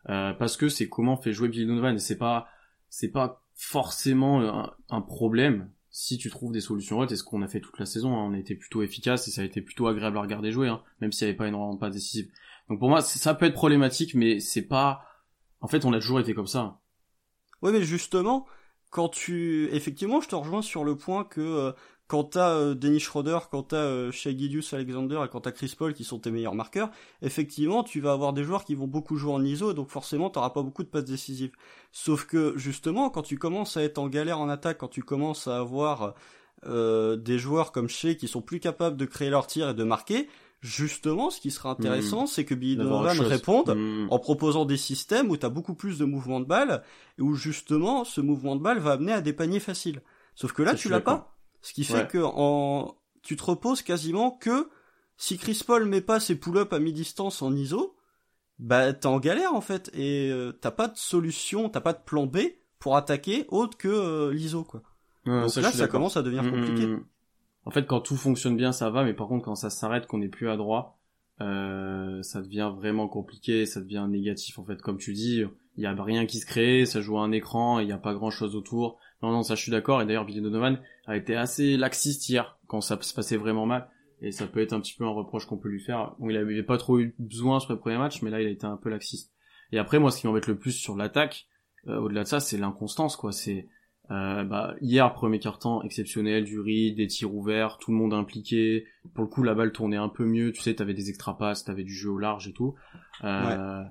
[0.09, 2.47] Euh, parce que c'est comment fait jouer Billy Donovan et c'est pas
[2.89, 7.47] c'est pas forcément un, problème si tu trouves des solutions hautes et ce qu'on a
[7.47, 8.25] fait toute la saison hein.
[8.27, 10.81] on a été plutôt efficace et ça a été plutôt agréable à regarder jouer hein,
[11.01, 12.31] même s'il n'y avait pas énormément de pas décisives
[12.67, 15.03] donc pour moi ça peut être problématique mais c'est pas
[15.61, 16.79] en fait on a toujours été comme ça
[17.61, 18.45] oui mais justement
[18.89, 21.71] quand tu effectivement je te rejoins sur le point que euh,
[22.11, 24.31] quand t'as euh, Dennis Schroeder, quand t'as euh, Shea
[24.73, 28.33] Alexander et quand t'as Chris Paul qui sont tes meilleurs marqueurs, effectivement, tu vas avoir
[28.33, 31.05] des joueurs qui vont beaucoup jouer en ISO, donc forcément, t'auras pas beaucoup de passes
[31.05, 31.53] décisives.
[31.93, 35.47] Sauf que, justement, quand tu commences à être en galère en attaque, quand tu commences
[35.47, 36.15] à avoir
[36.65, 39.83] euh, des joueurs comme Shea qui sont plus capables de créer leur tir et de
[39.85, 40.27] marquer,
[40.61, 42.27] justement, ce qui sera intéressant, hmm.
[42.27, 44.07] c'est que Billy Donovan réponde hmm.
[44.09, 46.83] en proposant des systèmes où t'as beaucoup plus de mouvements de balle,
[47.17, 50.01] et où justement, ce mouvement de balle va amener à des paniers faciles.
[50.35, 51.35] Sauf que là, tu l'as pas.
[51.61, 54.69] Ce qui fait que en, tu te reposes quasiment que
[55.17, 57.95] si Chris Paul met pas ses pull-ups à mi-distance en ISO,
[58.57, 62.01] bah t'es en galère en fait et euh, t'as pas de solution, t'as pas de
[62.03, 62.39] plan B
[62.79, 64.81] pour attaquer autre que euh, l'ISO quoi.
[65.25, 66.95] Donc ça, là ça commence à devenir mm, compliqué.
[67.65, 70.17] En fait quand tout fonctionne bien ça va mais par contre quand ça s'arrête qu'on
[70.17, 70.99] n'est plus à droit
[71.41, 75.43] euh, ça devient vraiment compliqué, ça devient négatif en fait comme tu dis,
[75.77, 77.97] il y a rien qui se crée, ça joue à un écran, il n'y a
[77.97, 78.99] pas grand chose autour.
[79.23, 80.01] Non, non, ça je suis d'accord.
[80.01, 83.89] Et d'ailleurs, Billy Donovan a été assez laxiste hier quand ça se passait vraiment mal.
[84.21, 86.13] Et ça peut être un petit peu un reproche qu'on peut lui faire.
[86.21, 88.67] Il avait pas trop eu besoin sur le premier match, mais là, il a été
[88.67, 89.33] un peu laxiste.
[89.71, 91.47] Et après, moi, ce qui m'embête le plus sur l'attaque,
[91.87, 93.31] euh, au-delà de ça, c'est l'inconstance, quoi.
[93.31, 93.67] C'est
[94.09, 98.85] euh, bah, hier, premier quart-temps exceptionnel, du riz, des tirs ouverts, tout le monde impliqué.
[99.13, 100.51] Pour le coup, la balle tournait un peu mieux.
[100.51, 102.75] Tu sais, t'avais des extra passes, t'avais du jeu au large et tout.
[103.23, 103.83] Euh,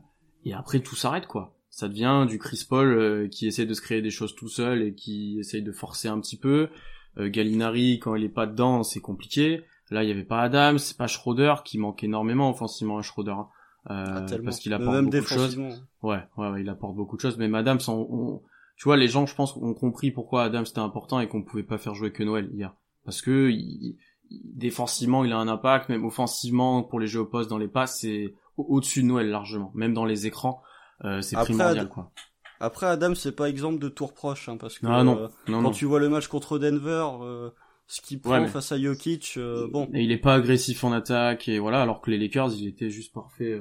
[0.44, 3.80] Et après, tout s'arrête, quoi ça devient du Chris Paul euh, qui essaie de se
[3.80, 6.68] créer des choses tout seul et qui essaye de forcer un petit peu.
[7.16, 9.62] Euh, Gallinari, quand il est pas dedans, c'est compliqué.
[9.90, 13.32] Là, il y avait pas Adams, c'est pas Schroeder qui manque énormément offensivement à Schroeder.
[13.32, 13.48] Hein.
[13.90, 15.58] Euh, ah, parce qu'il apporte beaucoup de choses.
[16.02, 17.38] Ouais, ouais, il apporte beaucoup de choses.
[17.38, 18.42] Mais Adams, on,
[18.80, 21.62] tu vois, les gens, je pense, ont compris pourquoi Adams c'était important et qu'on pouvait
[21.62, 22.74] pas faire jouer que Noël hier.
[23.04, 23.98] Parce que il,
[24.30, 28.00] défensivement, il a un impact, même offensivement pour les jeux au poste dans les passes,
[28.00, 29.70] c'est au-dessus de Noël largement.
[29.74, 30.62] Même dans les écrans,
[31.04, 32.10] euh, c'est primordial quoi.
[32.58, 35.28] Après Adam, c'est pas exemple de tour proche, hein, parce que ah, non.
[35.46, 37.06] non, quand tu vois le match contre Denver,
[37.86, 39.38] ce qu'il prend face à Jokic,
[39.70, 39.90] bon.
[39.92, 42.88] Et il est pas agressif en attaque et voilà, alors que les Lakers, il était
[42.88, 43.60] juste parfait,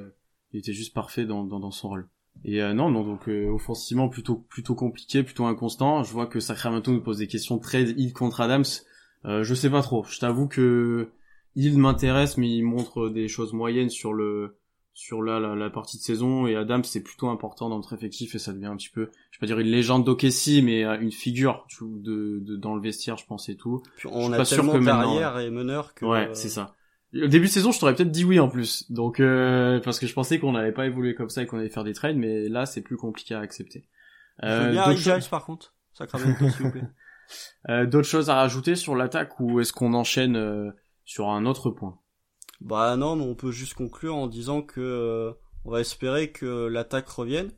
[0.53, 2.09] il était juste parfait dans, dans, dans son rôle.
[2.45, 6.03] Et euh, non, non, donc euh, offensivement plutôt plutôt compliqué, plutôt inconstant.
[6.03, 8.65] Je vois que Sacramento nous pose des questions très Hill contre Adams.
[9.25, 10.05] Euh, je sais pas trop.
[10.09, 11.09] Je t'avoue que
[11.55, 14.55] il m'intéresse, mais il montre des choses moyennes sur le
[14.93, 16.47] sur la, la, partie de saison.
[16.47, 19.37] Et Adams c'est plutôt important dans notre effectif et ça devient un petit peu, je
[19.37, 23.17] vais pas dire une légende d'Okessi, mais euh, une figure de, de, dans le vestiaire,
[23.17, 23.81] je pense et tout.
[24.05, 26.05] on a tellement d'arrière et meneur que.
[26.05, 26.75] Ouais, c'est ça.
[27.13, 28.91] Au début de saison, je t'aurais peut-être dit oui en plus.
[28.91, 31.69] Donc euh, parce que je pensais qu'on n'avait pas évolué comme ça et qu'on allait
[31.69, 33.87] faire des trades, mais là c'est plus compliqué à accepter.
[34.43, 35.27] Euh, bien choses...
[35.27, 35.73] par contre.
[35.93, 36.07] S'il
[36.65, 36.83] vous plaît.
[37.69, 40.71] Euh, d'autres choses à rajouter sur l'attaque ou est-ce qu'on enchaîne euh,
[41.05, 41.99] sur un autre point?
[42.61, 45.33] Bah non, mais on peut juste conclure en disant que euh,
[45.65, 47.51] on va espérer que l'attaque revienne.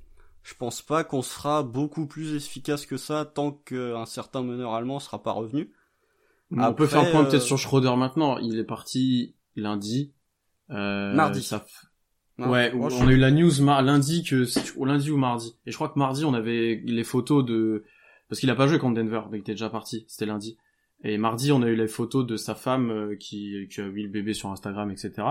[0.43, 4.99] Je pense pas qu'on sera beaucoup plus efficace que ça tant qu'un certain meneur allemand
[4.99, 5.71] sera pas revenu.
[6.51, 8.37] on peut faire un point peut-être sur Schroeder maintenant.
[8.39, 10.13] Il est parti lundi.
[10.69, 11.41] Euh, mardi.
[11.41, 11.65] Ça
[12.37, 14.45] ouais, on a eu la news lundi que
[14.77, 15.55] au lundi ou mardi.
[15.65, 17.83] Et je crois que mardi on avait les photos de
[18.29, 20.05] parce qu'il a pas joué contre Denver, mais il était déjà parti.
[20.07, 20.57] C'était lundi.
[21.03, 24.03] Et mardi on a eu les photos de sa femme euh, qui, qui a vu
[24.03, 25.23] le bébé sur Instagram, etc.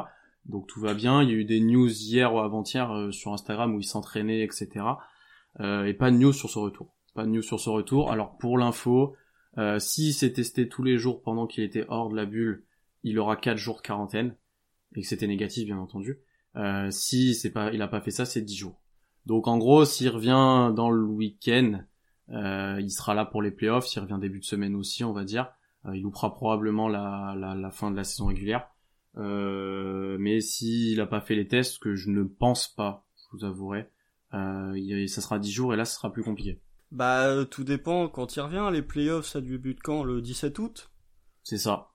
[0.47, 1.23] Donc tout va bien.
[1.23, 4.43] Il y a eu des news hier ou avant-hier euh, sur Instagram où il s'entraînait,
[4.43, 4.69] etc.
[5.61, 6.95] Euh, et pas de news sur ce retour.
[7.15, 8.11] Pas de news sur ce retour.
[8.11, 9.15] Alors pour l'info,
[9.59, 12.65] euh, s'il s'est testé tous les jours pendant qu'il était hors de la bulle,
[13.03, 14.37] il aura 4 jours de quarantaine
[14.97, 16.21] et que c'était négatif bien entendu.
[16.57, 18.81] Euh, si c'est pas, il a pas fait ça, c'est 10 jours.
[19.27, 21.85] Donc en gros, s'il revient dans le week-end,
[22.31, 23.87] euh, il sera là pour les playoffs.
[23.87, 25.53] S'il revient début de semaine aussi, on va dire,
[25.87, 28.69] euh, il loupera probablement la, la, la, fin de la saison régulière.
[29.17, 33.45] Euh, mais s'il a pas fait les tests, que je ne pense pas, je vous
[33.45, 33.89] avouerai,
[34.35, 36.61] euh, ça sera 10 jours et là, ce sera plus compliqué.
[36.93, 38.69] Bah, tout dépend quand il revient.
[38.73, 40.03] Les playoffs, ça débute quand?
[40.03, 40.91] Le 17 août?
[41.45, 41.90] C'est ça.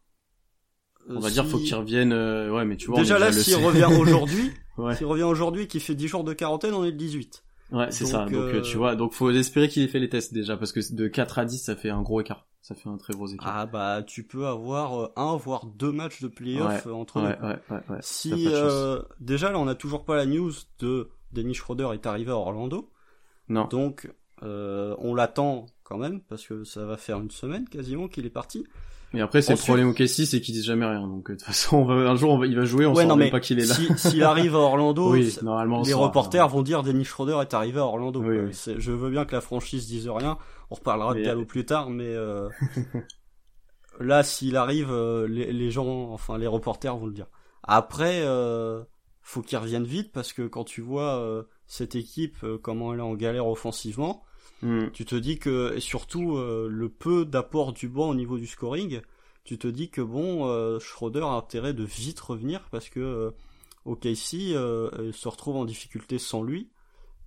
[1.10, 3.88] On va dire faut qu'il revienne euh, ouais mais tu vois déjà là s'il revient
[4.00, 4.52] aujourd'hui
[4.96, 8.06] s'il revient aujourd'hui qui fait 10 jours de quarantaine on est le 18 ouais c'est
[8.06, 8.26] ça.
[8.26, 10.80] Donc euh, tu vois donc faut espérer qu'il ait fait les tests déjà parce que
[10.94, 12.48] de 4 à 10 ça fait un gros écart.
[12.62, 13.48] Ça fait un très gros écart.
[13.48, 17.60] Ah bah tu peux avoir euh, un voire deux matchs de playoff entre ouais, ouais,
[17.70, 18.48] ouais, si
[19.20, 22.91] déjà là on a toujours pas la news de Dennis Schroeder est arrivé à Orlando.
[23.50, 23.68] Non.
[23.68, 24.10] Donc
[24.41, 28.65] on l'attend quand même parce que ça va faire une semaine quasiment qu'il est parti
[29.15, 31.08] mais après, c'est le problème au Casey, c'est qu'ils disent jamais rien.
[31.08, 33.08] Donc, de toute façon, on va, un jour, on va, il va jouer, on ouais,
[33.08, 33.75] sait même pas qu'il est là.
[33.97, 37.86] S'il arrive à Orlando, oui, normalement, les reporters vont dire Dennis Schroeder est arrivé à
[37.86, 38.21] Orlando.
[38.21, 40.38] Oui, Je veux bien que la franchise dise rien.
[40.69, 42.49] On reparlera de Gallo plus tard, mais euh...
[43.99, 47.28] là, s'il arrive, euh, les, les, gens, enfin, les reporters vont le dire.
[47.63, 48.84] Après, euh,
[49.21, 52.99] faut qu'il revienne vite parce que quand tu vois euh, cette équipe, euh, comment elle
[52.99, 54.23] est en galère offensivement,
[54.65, 54.89] Mm.
[54.91, 58.47] Tu te dis que, et surtout euh, le peu d'apport du banc au niveau du
[58.47, 59.01] scoring,
[59.43, 63.32] tu te dis que bon, euh, Schroeder a intérêt de vite revenir parce que euh,
[63.86, 64.56] OKC
[65.13, 66.69] se retrouve en difficulté sans lui.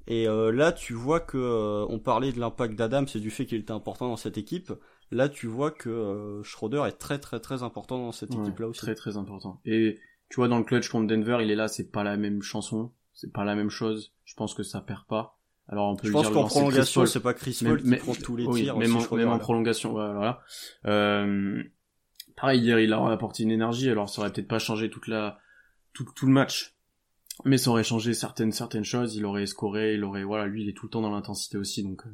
[0.09, 3.72] Et là, tu vois que on parlait de l'impact d'Adam, c'est du fait qu'il était
[3.72, 4.72] important dans cette équipe.
[5.11, 8.81] Là, tu vois que Schroeder est très très très important dans cette équipe-là aussi.
[8.81, 9.61] Très très important.
[9.66, 9.98] Et
[10.31, 12.90] tu vois dans le clutch contre Denver, il est là, c'est pas la même chanson,
[13.12, 14.14] c'est pas la même chose.
[14.24, 15.38] Je pense que ça perd pas.
[15.69, 18.49] Alors on peut je pense qu'en prolongation, c'est pas Chris Paul qui prend tous les
[18.49, 18.77] tirs.
[18.77, 20.41] Même, en, même en prolongation, voilà.
[20.87, 21.63] Euh,
[22.37, 23.91] pareil, hier, il a apporté une énergie.
[23.91, 25.39] Alors ça aurait peut-être pas changé toute la
[25.93, 26.75] tout, tout le match,
[27.45, 29.15] mais ça aurait changé certaines certaines choses.
[29.17, 31.83] Il aurait scoré, il aurait voilà, lui, il est tout le temps dans l'intensité aussi,
[31.83, 32.11] donc euh,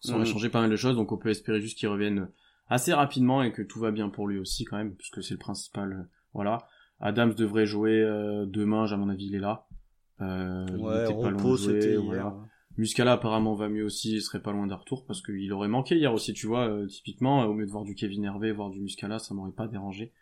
[0.00, 0.26] ça aurait mm.
[0.26, 0.96] changé pas mal de choses.
[0.96, 2.28] Donc on peut espérer juste qu'il revienne
[2.70, 5.38] assez rapidement et que tout va bien pour lui aussi quand même, puisque c'est le
[5.38, 5.92] principal.
[5.92, 6.66] Euh, voilà.
[7.00, 9.66] Adams devrait jouer euh, demain, à mon avis, il est là.
[10.20, 12.32] Euh, ouais, il repos, c'était hier.
[12.80, 15.96] Muscala apparemment va mieux aussi, il serait pas loin d'un retour parce qu'il aurait manqué
[15.96, 18.80] hier aussi, tu vois, euh, typiquement, au mieux de voir du Kevin Hervé, voir du
[18.80, 20.12] Muscala, ça m'aurait pas dérangé.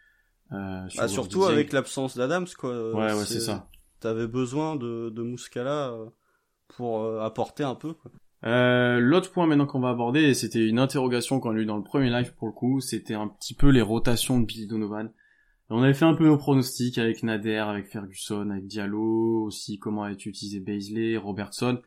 [0.53, 2.93] Euh, bah, surtout avec l'absence d'Adams, quoi.
[2.93, 3.69] Ouais, ouais, c'est ça.
[4.01, 6.07] T'avais besoin de, de Muscala euh,
[6.69, 8.11] pour euh, apporter un peu, quoi.
[8.45, 11.77] Euh, L'autre point maintenant qu'on va aborder, et c'était une interrogation qu'on a eu dans
[11.77, 15.11] le premier live pour le coup, c'était un petit peu les rotations de Billy Donovan.
[15.71, 20.07] On avait fait un peu nos pronostics avec Nader, avec Ferguson, avec Diallo, aussi comment
[20.07, 21.83] été utilisé Baisley, Robertson.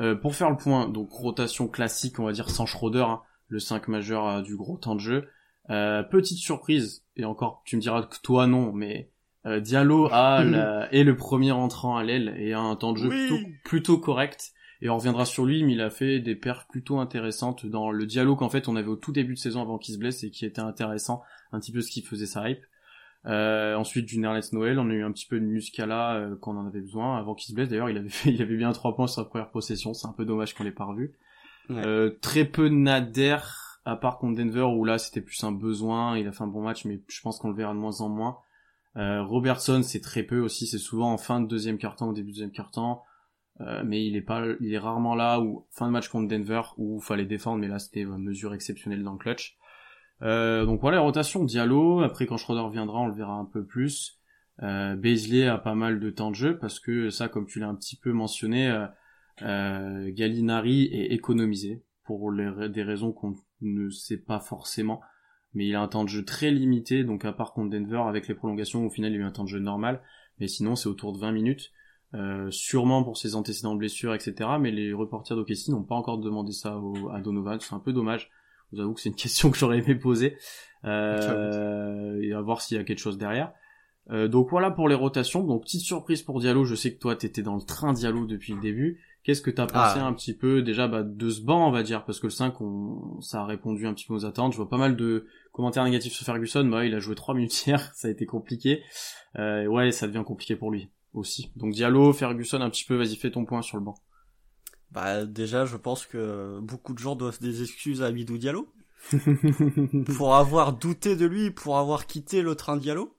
[0.00, 3.58] Euh, pour faire le point, donc rotation classique, on va dire sans Schroeder, hein, le
[3.58, 5.28] 5 majeur a du gros temps de jeu.
[5.70, 9.10] Euh, petite surprise, et encore, tu me diras que toi non, mais
[9.46, 10.42] euh, Diallo a
[10.92, 14.52] est le premier entrant à l'aile et a un temps de jeu plutôt, plutôt, correct.
[14.80, 18.06] Et on reviendra sur lui, mais il a fait des perfs plutôt intéressantes dans le
[18.06, 20.30] Diallo qu'en fait on avait au tout début de saison avant qu'il se blesse et
[20.30, 22.62] qui était intéressant, un petit peu ce qui faisait sa hype.
[23.28, 26.54] Euh, ensuite du Nerlens Noël, on a eu un petit peu de Muscala euh, quand
[26.54, 27.68] on en avait besoin avant qu'il se blesse.
[27.68, 29.94] D'ailleurs, il avait fait, il avait bien trois points sur sa première possession.
[29.94, 31.14] C'est un peu dommage qu'on l'ait pas revu.
[31.70, 33.36] Euh, très peu Nader
[33.84, 36.16] à part contre Denver où là c'était plus un besoin.
[36.18, 38.08] Il a fait un bon match, mais je pense qu'on le verra de moins en
[38.08, 38.38] moins.
[38.96, 40.66] Euh, Robertson c'est très peu aussi.
[40.66, 43.02] C'est souvent en fin de deuxième quart-temps ou début de deuxième quart-temps.
[43.60, 46.62] Euh, mais il est pas, il est rarement là ou fin de match contre Denver
[46.76, 49.57] où fallait défendre, mais là c'était une mesure exceptionnelle dans le clutch.
[50.22, 52.00] Euh, donc voilà, rotation Diallo.
[52.00, 54.18] Après, quand Schroeder reviendra, on le verra un peu plus.
[54.62, 57.74] Euh, a pas mal de temps de jeu parce que ça, comme tu l'as un
[57.74, 58.86] petit peu mentionné, euh,
[59.42, 65.00] euh Gallinari est économisé pour des raisons qu'on ne sait pas forcément.
[65.54, 68.28] Mais il a un temps de jeu très limité, donc à part contre Denver, avec
[68.28, 70.02] les prolongations, au final il a eu un temps de jeu normal.
[70.40, 71.72] Mais sinon, c'est autour de 20 minutes.
[72.14, 74.50] Euh, sûrement pour ses antécédents de blessures, etc.
[74.58, 76.80] Mais les reporters d'OKC n'ont pas encore demandé ça
[77.12, 77.60] à Donovan.
[77.60, 78.30] C'est un peu dommage.
[78.70, 80.36] Je vous avoue que c'est une question que j'aurais aimé poser
[80.84, 83.52] euh, et à voir s'il y a quelque chose derrière.
[84.10, 85.42] Euh, donc voilà pour les rotations.
[85.44, 86.64] Donc petite surprise pour Diallo.
[86.64, 89.00] Je sais que toi t'étais dans le train Diallo depuis le début.
[89.22, 90.06] Qu'est-ce que t'as pensé ah.
[90.06, 92.04] un petit peu déjà bah, de ce banc on va dire?
[92.04, 94.52] Parce que le 5 on, ça a répondu un petit peu aux attentes.
[94.52, 96.64] Je vois pas mal de commentaires négatifs sur Ferguson.
[96.64, 98.82] Bah il a joué 3 minutes hier, ça a été compliqué.
[99.38, 101.52] Euh, ouais ça devient compliqué pour lui aussi.
[101.56, 102.96] Donc Diallo, Ferguson un petit peu.
[102.96, 103.96] Vas-y fais ton point sur le banc.
[104.90, 108.72] Bah déjà, je pense que beaucoup de gens doivent des excuses à Abidou Diallo
[110.16, 113.14] pour avoir douté de lui, pour avoir quitté le train Diallo,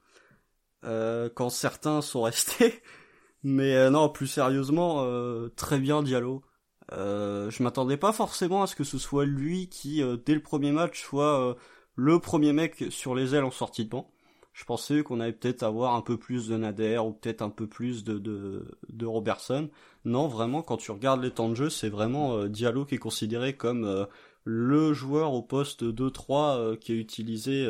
[0.83, 2.81] euh, quand certains sont restés.
[3.43, 6.43] Mais euh, non, plus sérieusement, euh, très bien Diallo.
[6.91, 10.41] Euh, je m'attendais pas forcément à ce que ce soit lui qui, euh, dès le
[10.41, 11.55] premier match, soit
[11.95, 14.11] le premier mec sur les ailes en sortie de banc.
[14.59, 17.65] Je pensais qu'on allait peut-être avoir un peu plus de Nader ou peut-être un peu
[17.65, 19.69] plus de, de, de, Robertson.
[20.03, 22.99] Non, vraiment, quand tu regardes les temps de jeu, c'est vraiment euh, Diallo qui est
[22.99, 24.03] considéré comme euh,
[24.43, 27.65] le joueur au poste 2-3 euh, qui est utilisé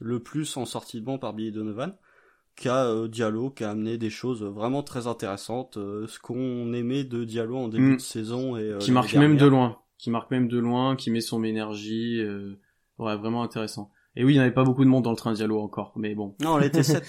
[0.00, 1.94] le plus en sortie de banc par Billy Donovan.
[2.56, 7.22] Qui a Diallo, qui a amené des choses vraiment très intéressantes, ce qu'on aimait de
[7.22, 7.96] Diallo en début mm.
[7.96, 11.20] de saison et qui marque même de loin, qui marque même de loin, qui met
[11.20, 12.20] son énergie,
[12.98, 13.92] ouais, vraiment intéressant.
[14.16, 16.14] Et oui, il n'y avait pas beaucoup de monde dans le train Diallo encore, mais
[16.14, 16.34] bon.
[16.40, 17.04] Non, on était 7.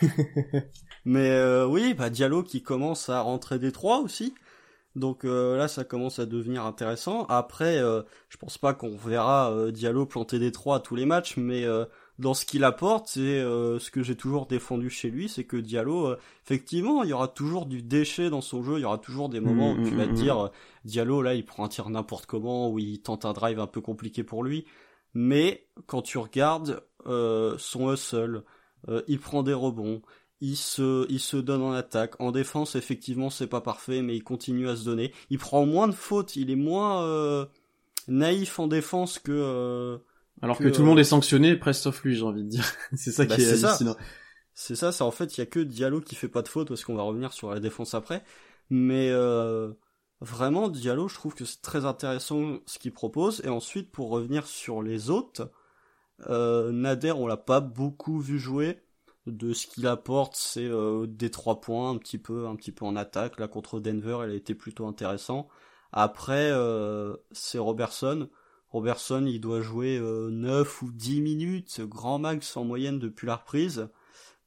[1.04, 4.34] mais euh, oui, bah Diallo qui commence à rentrer des trois aussi.
[4.94, 7.24] Donc euh, là, ça commence à devenir intéressant.
[7.26, 11.06] Après, euh, je pense pas qu'on verra euh, Diallo planter des trois à tous les
[11.06, 11.66] matchs, mais
[12.18, 16.14] dans ce qu'il apporte, c'est ce que j'ai toujours défendu chez lui, c'est que Diallo,
[16.44, 19.40] effectivement, il y aura toujours du déchet dans son jeu, il y aura toujours des
[19.40, 20.50] moments où tu vas te dire.
[20.84, 23.80] Diallo, là, il prend un tir n'importe comment, ou il tente un drive un peu
[23.80, 24.66] compliqué pour lui
[25.14, 28.44] mais quand tu regardes euh, son hustle,
[28.88, 30.02] euh, il prend des rebonds,
[30.42, 32.20] il se, il se donne en attaque.
[32.20, 35.12] En défense, effectivement, c'est pas parfait, mais il continue à se donner.
[35.30, 37.46] Il prend moins de fautes, il est moins euh,
[38.08, 39.30] naïf en défense que.
[39.32, 39.98] Euh,
[40.42, 42.66] Alors que, tout le monde est sanctionné, presque sauf lui, j'ai envie de dire.
[42.96, 43.96] c'est ça bah, qui est, hallucinant.
[44.52, 46.68] C'est ça, c'est en fait, il y a que Diallo qui fait pas de fautes,
[46.68, 48.24] parce qu'on va revenir sur la défense après.
[48.68, 49.70] Mais euh,
[50.22, 53.42] Vraiment, Diallo, je trouve que c'est très intéressant ce qu'il propose.
[53.44, 55.50] Et ensuite, pour revenir sur les autres,
[56.28, 58.78] euh, Nader, on l'a pas beaucoup vu jouer.
[59.26, 62.84] De ce qu'il apporte, c'est euh, des trois points, un petit peu, un petit peu
[62.84, 63.40] en attaque.
[63.40, 65.48] Là, contre Denver, elle a été plutôt intéressant.
[65.90, 68.28] Après, euh, c'est Robertson.
[68.70, 73.88] Robertson, il doit jouer 9 ou 10 minutes, grand max en moyenne depuis la reprise.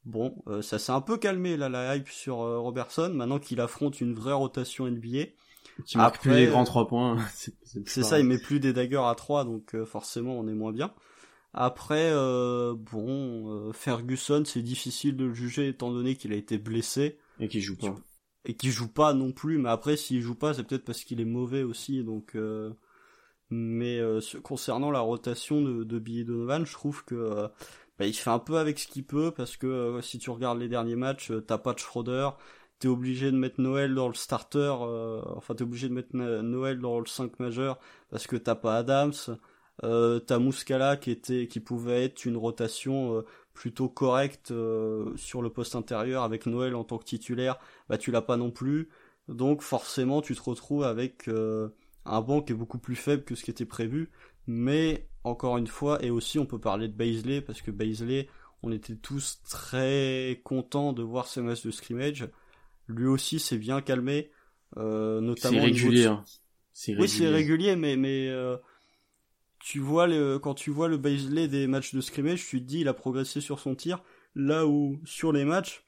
[0.06, 4.14] Bon, ça s'est un peu calmé là la hype sur Robertson, maintenant qu'il affronte une
[4.14, 5.26] vraie rotation NBA.
[5.84, 7.18] Qui marque plus les grands trois points.
[7.86, 10.72] C'est ça, il met plus des daggers à 3, donc euh, forcément on est moins
[10.72, 10.92] bien.
[11.52, 16.58] Après, euh, bon, euh, Ferguson, c'est difficile de le juger étant donné qu'il a été
[16.58, 17.18] blessé.
[17.40, 17.94] Et qu'il joue pas.
[18.44, 21.20] Et qu'il joue pas non plus, mais après s'il joue pas, c'est peut-être parce qu'il
[21.20, 22.36] est mauvais aussi, donc...
[23.48, 24.00] Mais
[24.42, 27.48] concernant la rotation de, de Billy Donovan, je trouve que
[27.96, 30.68] bah, il fait un peu avec ce qu'il peut, parce que si tu regardes les
[30.68, 32.30] derniers matchs, t'as pas de Schroeder,
[32.78, 36.78] t'es obligé de mettre Noël dans le starter, euh, enfin t'es obligé de mettre Noël
[36.78, 37.78] dans le 5 majeur
[38.10, 39.12] parce que t'as pas Adams,
[39.84, 45.42] euh, t'as Muscala qui était, qui pouvait être une rotation euh, plutôt correcte euh, sur
[45.42, 47.58] le poste intérieur avec Noël en tant que titulaire,
[47.88, 48.88] bah tu l'as pas non plus,
[49.28, 53.44] donc forcément tu te retrouves avec un banc qui est beaucoup plus faible que ce
[53.44, 54.10] qui était prévu,
[54.46, 58.28] mais encore une fois, et aussi on peut parler de Baisley parce que Baisley,
[58.62, 62.28] on était tous très contents de voir ce match de scrimmage
[62.88, 64.30] lui aussi s'est bien calmé,
[64.76, 65.60] euh, notamment.
[65.60, 66.06] C'est régulier.
[66.06, 66.24] Hein.
[66.88, 68.56] Oui, c'est régulier, mais mais euh,
[69.60, 72.80] tu vois le quand tu vois le Baisley des matchs de scrimmage, tu te dis
[72.80, 74.02] il a progressé sur son tir,
[74.34, 75.82] là où sur les matchs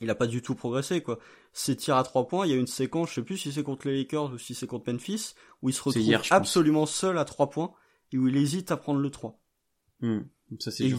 [0.00, 1.18] il a pas du tout progressé quoi.
[1.52, 3.62] Ses tirs à trois points, il y a une séquence, je sais plus si c'est
[3.62, 7.24] contre les Lakers ou si c'est contre Memphis, où il se retrouve absolument seul à
[7.24, 7.72] trois points
[8.12, 9.38] et où il hésite à prendre le 3.
[10.00, 10.20] Hmm.
[10.58, 10.92] Ça, et,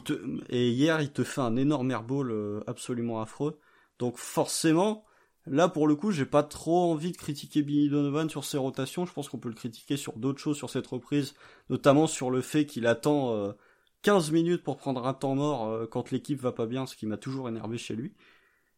[0.50, 3.60] et, hier, il te fait un énorme airball euh, absolument affreux.
[4.00, 5.06] Donc forcément,
[5.48, 9.06] là pour le coup, j'ai pas trop envie de critiquer Billy Donovan sur ses rotations.
[9.06, 11.34] Je pense qu'on peut le critiquer sur d'autres choses sur cette reprise,
[11.70, 13.54] notamment sur le fait qu'il attend
[14.02, 16.96] 15 euh, minutes pour prendre un temps mort euh, quand l'équipe va pas bien, ce
[16.96, 18.14] qui m'a toujours énervé chez lui.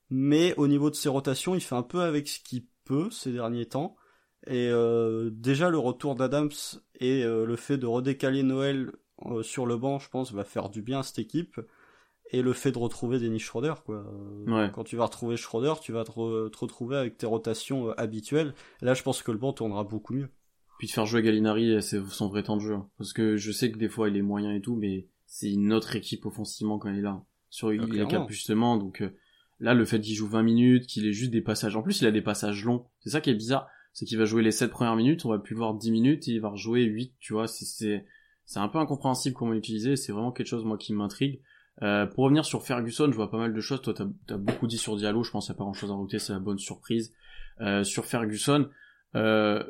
[0.09, 3.31] Mais au niveau de ses rotations, il fait un peu avec ce qu'il peut ces
[3.31, 3.95] derniers temps.
[4.45, 6.51] Et euh, déjà le retour d'Adams
[6.99, 8.91] et euh, le fait de redécaler Noël
[9.41, 11.59] sur le banc, je pense, va faire du bien à cette équipe.
[12.31, 14.05] Et le fait de retrouver Denis Schroeder, quoi.
[14.73, 18.53] Quand tu vas retrouver Schroeder, tu vas te, retrouver avec tes rotations habituelles.
[18.81, 20.29] là, je pense que le banc tournera beaucoup mieux.
[20.77, 22.73] Puis de faire jouer Gallinari, c'est son vrai temps de jeu.
[22.73, 22.89] Hein.
[22.97, 25.73] Parce que je sais que des fois il est moyen et tout, mais c'est une
[25.73, 27.23] autre équipe offensivement quand il est là.
[27.49, 29.03] Sur il est cap justement, donc
[29.59, 31.75] là le fait qu'il joue 20 minutes, qu'il ait juste des passages.
[31.75, 32.85] En plus, il a des passages longs.
[32.99, 33.67] C'est ça qui est bizarre
[33.97, 36.27] c'est qu'il va jouer les 7 premières minutes, on va plus le voir 10 minutes,
[36.27, 38.05] et il va rejouer 8, tu vois, c'est,
[38.45, 41.41] c'est un peu incompréhensible comment l'utiliser, c'est vraiment quelque chose, moi, qui m'intrigue.
[41.83, 44.67] Euh, pour revenir sur Ferguson, je vois pas mal de choses, toi, t'as, as beaucoup
[44.67, 46.39] dit sur Diallo, je pense qu'il n'y a pas grand chose à rajouter, c'est la
[46.39, 47.13] bonne surprise.
[47.61, 48.67] Euh, sur Ferguson,
[49.15, 49.63] euh,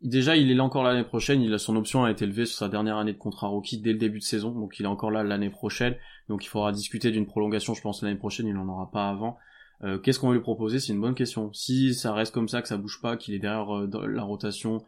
[0.00, 2.58] déjà, il est là encore l'année prochaine, il a son option a été élevée sur
[2.58, 5.10] sa dernière année de contrat rookie dès le début de saison, donc il est encore
[5.10, 5.94] là l'année prochaine,
[6.28, 9.38] donc il faudra discuter d'une prolongation, je pense, l'année prochaine, il n'en aura pas avant.
[9.84, 10.80] Euh, qu'est-ce qu'on va lui proposer?
[10.80, 11.52] C'est une bonne question.
[11.52, 14.84] Si ça reste comme ça, que ça bouge pas, qu'il est derrière euh, la rotation,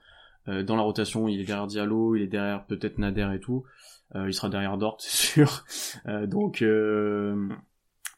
[0.49, 3.65] euh, dans la rotation, il est derrière Diallo, il est derrière peut-être Nader et tout,
[4.15, 5.65] il sera derrière Dort, c'est sûr.
[6.27, 6.65] donc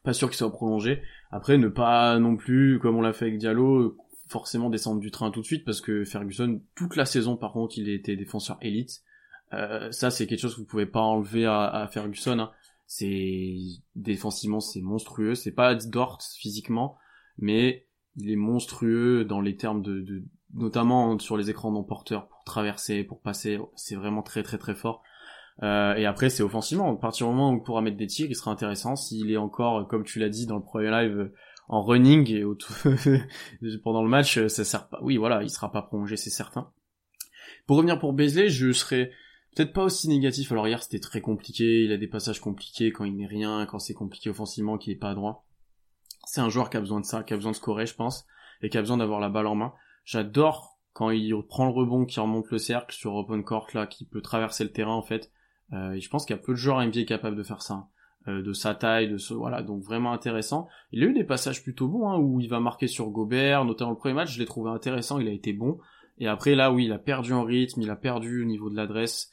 [0.05, 1.03] pas sûr qu'il soit prolongé.
[1.30, 3.97] Après, ne pas non plus, comme on l'a fait avec Diallo,
[4.28, 7.78] forcément descendre du train tout de suite, parce que Ferguson, toute la saison, par contre,
[7.78, 9.03] il était défenseur élite.
[9.51, 12.38] ça, c'est quelque chose que vous pouvez pas enlever à, à Ferguson.
[12.38, 12.51] Hein
[12.95, 13.57] c'est
[13.97, 16.99] défensivement c'est monstrueux c'est pas Dort physiquement
[17.38, 17.86] mais
[18.16, 22.45] il est monstrueux dans les termes de, de notamment sur les écrans non porteurs pour
[22.45, 25.03] traverser pour passer c'est vraiment très très très fort
[25.62, 28.26] euh, et après c'est offensivement à partir du moment où il pourra mettre des tirs
[28.28, 31.30] il sera intéressant s'il est encore comme tu l'as dit dans le premier live
[31.68, 32.44] en running et
[33.84, 36.70] pendant le match ça sert pas oui voilà il sera pas prolongé c'est certain
[37.66, 39.11] pour revenir pour Beasley je serais
[39.55, 40.50] peut-être pas aussi négatif.
[40.53, 43.78] Alors hier c'était très compliqué, il a des passages compliqués quand il n'est rien, quand
[43.78, 45.46] c'est compliqué offensivement, qu'il est pas droit.
[46.24, 48.26] C'est un joueur qui a besoin de ça, qui a besoin de scorer, je pense,
[48.62, 49.72] et qui a besoin d'avoir la balle en main.
[50.05, 54.05] J'adore quand il prend le rebond, qui remonte le cercle sur open court là, qui
[54.05, 55.30] peut traverser le terrain en fait.
[55.72, 57.88] Euh, je pense qu'il y a peu de joueurs NBA capables de faire ça.
[58.28, 60.68] Euh, de sa taille, de ce voilà, donc vraiment intéressant.
[60.92, 63.90] Il a eu des passages plutôt bons hein, où il va marquer sur Gobert, notamment
[63.90, 65.78] le premier match, je l'ai trouvé intéressant, il a été bon.
[66.18, 68.76] Et après là, oui, il a perdu en rythme, il a perdu au niveau de
[68.76, 69.28] l'adresse.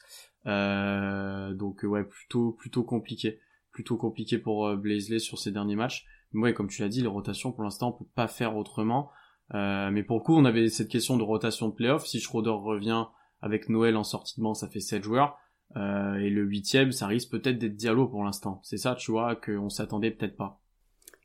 [0.46, 3.38] Euh, donc ouais, plutôt plutôt compliqué,
[3.70, 6.04] plutôt compliqué pour euh, Blaisley sur ces derniers matchs.
[6.32, 9.12] Mais ouais, comme tu l'as dit, les rotations pour l'instant on peut pas faire autrement.
[9.54, 12.06] Euh, mais pour le coup, on avait cette question de rotation de playoff.
[12.06, 13.04] Si Schroeder revient
[13.40, 15.38] avec Noël en sortie de ça fait 7 joueurs.
[15.76, 18.60] Euh, et le huitième, ça risque peut-être d'être Diallo pour l'instant.
[18.64, 20.60] C'est ça, tu vois, qu'on s'attendait peut-être pas.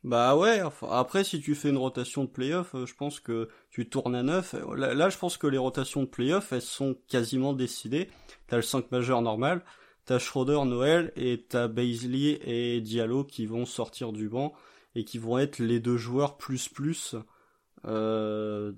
[0.03, 3.89] Bah ouais, après si tu fais une rotation de playoff, euh, je pense que tu
[3.89, 4.55] tournes à 9.
[4.75, 8.09] Là, je pense que les rotations de playoff, elles sont quasiment décidées.
[8.45, 9.63] T'as le 5 majeur normal,
[10.05, 14.53] t'as Schroeder, Noël, et t'as Baisley et Diallo qui vont sortir du banc
[14.93, 17.15] et qui vont être les deux joueurs plus plus
[17.85, 18.71] euh,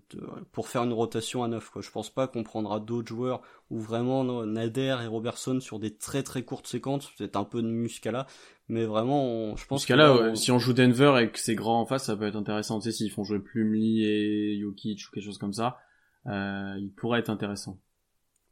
[0.51, 1.69] pour faire une rotation à 9.
[1.69, 1.81] Quoi.
[1.81, 6.23] Je pense pas qu'on prendra d'autres joueurs ou vraiment Nader et Robertson sur des très
[6.23, 8.27] très courtes séquences, peut-être un peu de Muscala,
[8.69, 11.85] mais vraiment, je pense que là, si on joue Denver et que c'est grand en
[11.85, 12.79] face, ça peut être intéressant.
[12.79, 15.77] Tu sais, s'ils font jouer Plumlee et Jokic ou quelque chose comme ça,
[16.25, 17.79] euh, il pourrait être intéressant.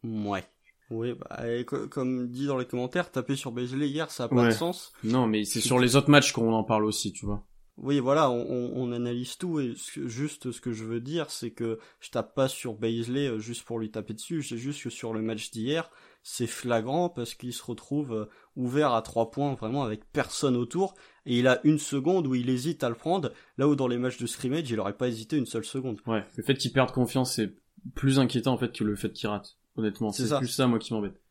[0.04, 0.44] Ouais.
[0.92, 1.44] Oui, bah,
[1.90, 4.94] comme dit dans les commentaires, taper sur Beasley hier, ça a pas de sens.
[5.04, 7.44] Non, mais c'est sur les autres matchs qu'on en parle aussi, tu vois.
[7.78, 9.74] Oui, voilà, on, on, analyse tout et
[10.06, 13.64] juste ce que je veux dire, c'est que je tape pas sur Baisley euh, juste
[13.64, 15.90] pour lui taper dessus, c'est juste que sur le match d'hier,
[16.24, 20.96] c'est flagrant parce qu'il se retrouve euh, ouvert à trois points vraiment avec personne autour
[21.26, 23.98] et il a une seconde où il hésite à le prendre, là où dans les
[23.98, 26.00] matchs de scrimmage, il aurait pas hésité une seule seconde.
[26.08, 27.56] Ouais, le fait qu'il perde confiance, c'est
[27.94, 29.58] plus inquiétant en fait que le fait qu'il rate.
[29.76, 31.22] Honnêtement, c'est plus ça moi qui m'embête.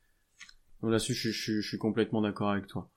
[0.82, 2.90] Là-dessus, je, je, je suis complètement d'accord avec toi.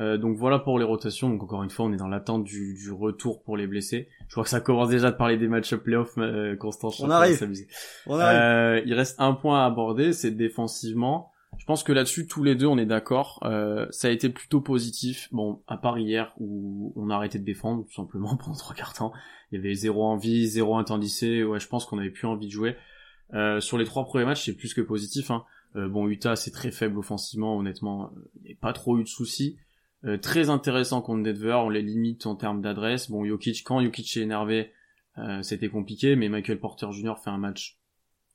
[0.00, 1.28] Euh, donc voilà pour les rotations.
[1.28, 4.08] Donc encore une fois, on est dans l'attente du, du, retour pour les blessés.
[4.28, 6.14] Je crois que ça commence déjà de parler des matchs playoff.
[6.18, 7.38] Euh, Constant, on arrive.
[8.06, 8.38] On arrive.
[8.40, 11.30] Euh, il reste un point à aborder, c'est défensivement.
[11.58, 13.40] Je pense que là-dessus, tous les deux, on est d'accord.
[13.42, 15.28] Euh, ça a été plutôt positif.
[15.32, 18.94] Bon, à part hier où on a arrêté de défendre tout simplement pendant trois quarts
[18.94, 19.12] temps.
[19.52, 21.44] Il y avait zéro envie, zéro intendicé.
[21.44, 22.76] Ouais, je pense qu'on avait plus envie de jouer.
[23.34, 25.30] Euh, sur les trois premiers matchs, c'est plus que positif.
[25.30, 25.44] Hein.
[25.74, 27.58] bon, Utah, c'est très faible offensivement.
[27.58, 29.58] Honnêtement, il n'y a pas trop eu de soucis.
[30.04, 33.10] Euh, très intéressant contre Denver, on les limite en termes d'adresse.
[33.10, 34.72] Bon, Jokic, quand Jokic est énervé,
[35.18, 37.14] euh, c'était compliqué, mais Michael Porter Jr.
[37.22, 37.78] fait un match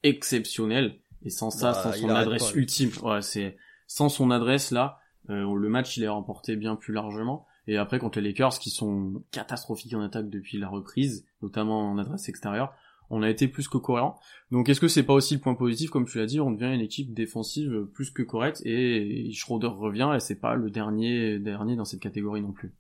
[0.04, 1.00] exceptionnel.
[1.24, 3.58] Et sans ça, bah, sans son adresse ultime, ouais, c'est
[3.88, 7.48] sans son adresse là, le match il est remporté bien plus largement.
[7.68, 11.98] Et après contre les Lakers qui sont catastrophiques en attaque depuis la reprise, notamment en
[11.98, 12.76] adresse extérieure,
[13.10, 14.20] on a été plus que cohérent.
[14.52, 16.74] Donc est-ce que c'est pas aussi le point positif, comme tu l'as dit, on devient
[16.74, 21.76] une équipe défensive plus que correcte et Schroeder revient et c'est pas le dernier dernier
[21.76, 22.74] dans cette catégorie non plus.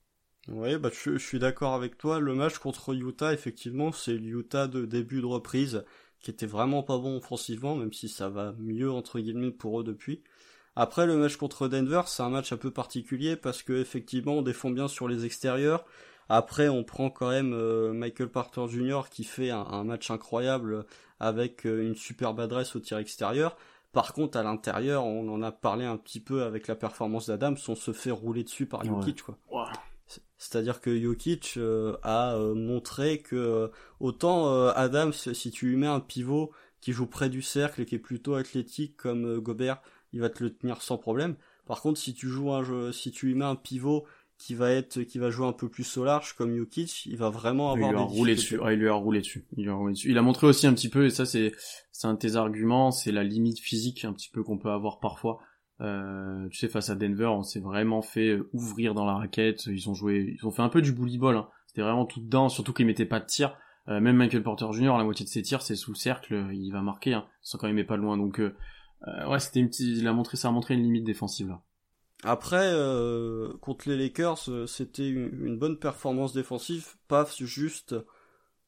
[0.47, 2.19] Oui, bah je, suis d'accord avec toi.
[2.19, 5.83] Le match contre Utah, effectivement, c'est l'Utah de début de reprise
[6.19, 9.83] qui était vraiment pas bon offensivement, même si ça va mieux entre guillemets pour eux
[9.83, 10.23] depuis.
[10.75, 14.41] Après le match contre Denver, c'est un match un peu particulier parce que effectivement on
[14.41, 15.85] défend bien sur les extérieurs.
[16.29, 19.03] Après on prend quand même euh, Michael Porter Jr.
[19.09, 20.85] qui fait un, match incroyable
[21.19, 23.55] avec euh, une superbe adresse au tir extérieur.
[23.91, 27.57] Par contre à l'intérieur, on en a parlé un petit peu avec la performance d'Adams,
[27.67, 29.37] on se fait rouler dessus par Jokic quoi.
[30.37, 36.51] C'est-à-dire que Jokic euh, a montré que autant Adams, si tu lui mets un pivot
[36.81, 39.81] qui joue près du cercle et qui est plutôt athlétique comme Gobert,
[40.13, 41.35] il va te le tenir sans problème.
[41.65, 44.05] Par contre, si tu joues un jeu, si tu lui mets un pivot
[44.37, 47.29] qui va être, qui va jouer un peu plus au large comme Jokic, il va
[47.29, 48.59] vraiment avoir il lui a roulé dessus.
[48.71, 49.45] il lui a roulé dessus.
[49.57, 50.09] Il, a roulé dessus.
[50.09, 51.53] il a montré aussi un petit peu, et ça c'est,
[51.91, 54.99] c'est un de tes arguments, c'est la limite physique un petit peu qu'on peut avoir
[54.99, 55.39] parfois.
[55.81, 59.65] Euh, tu sais, face à Denver, on s'est vraiment fait ouvrir dans la raquette.
[59.65, 61.35] Ils ont joué, ils ont fait un peu du bully ball.
[61.35, 61.49] Hein.
[61.67, 63.57] C'était vraiment tout dedans, surtout qu'ils mettaient pas de tir.
[63.87, 66.71] Euh, même Michael Porter Jr., la moitié de ses tirs, c'est sous le cercle, il
[66.71, 68.17] va marquer, hein, sans quand même pas loin.
[68.17, 68.55] Donc euh,
[69.07, 71.61] euh, ouais, c'était une petite, il a montré, ça a montré une limite défensive là.
[72.25, 77.95] Après, euh, contre les Lakers, euh, c'était une, bonne performance défensive, pas juste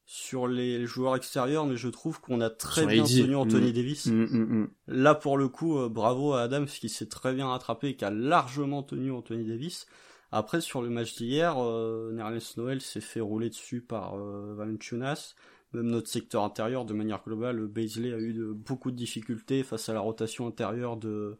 [0.06, 3.72] sur les joueurs extérieurs, mais je trouve qu'on a très bien tenu Anthony mm.
[3.72, 4.06] Davis.
[4.06, 7.96] Mm, mm, là, pour le coup, bravo à Adams qui s'est très bien rattrapé et
[7.96, 9.86] qui a largement tenu Anthony Davis.
[10.30, 15.34] Après, sur le match d'hier, euh, Nerlens Noël s'est fait rouler dessus par euh, Valanciunas
[15.74, 19.90] même notre secteur intérieur de manière globale, Baisley a eu de, beaucoup de difficultés face
[19.90, 21.36] à la rotation intérieure de,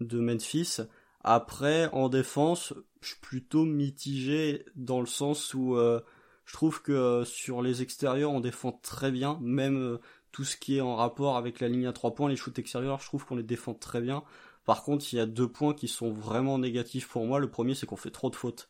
[0.00, 0.80] de Memphis.
[1.24, 6.00] Après, en défense, je suis plutôt mitigé dans le sens où euh,
[6.44, 10.00] je trouve que euh, sur les extérieurs, on défend très bien, même euh,
[10.32, 13.00] tout ce qui est en rapport avec la ligne à trois points, les shoots extérieurs,
[13.00, 14.24] je trouve qu'on les défend très bien.
[14.64, 17.38] Par contre, il y a deux points qui sont vraiment négatifs pour moi.
[17.40, 18.68] Le premier, c'est qu'on fait trop de fautes.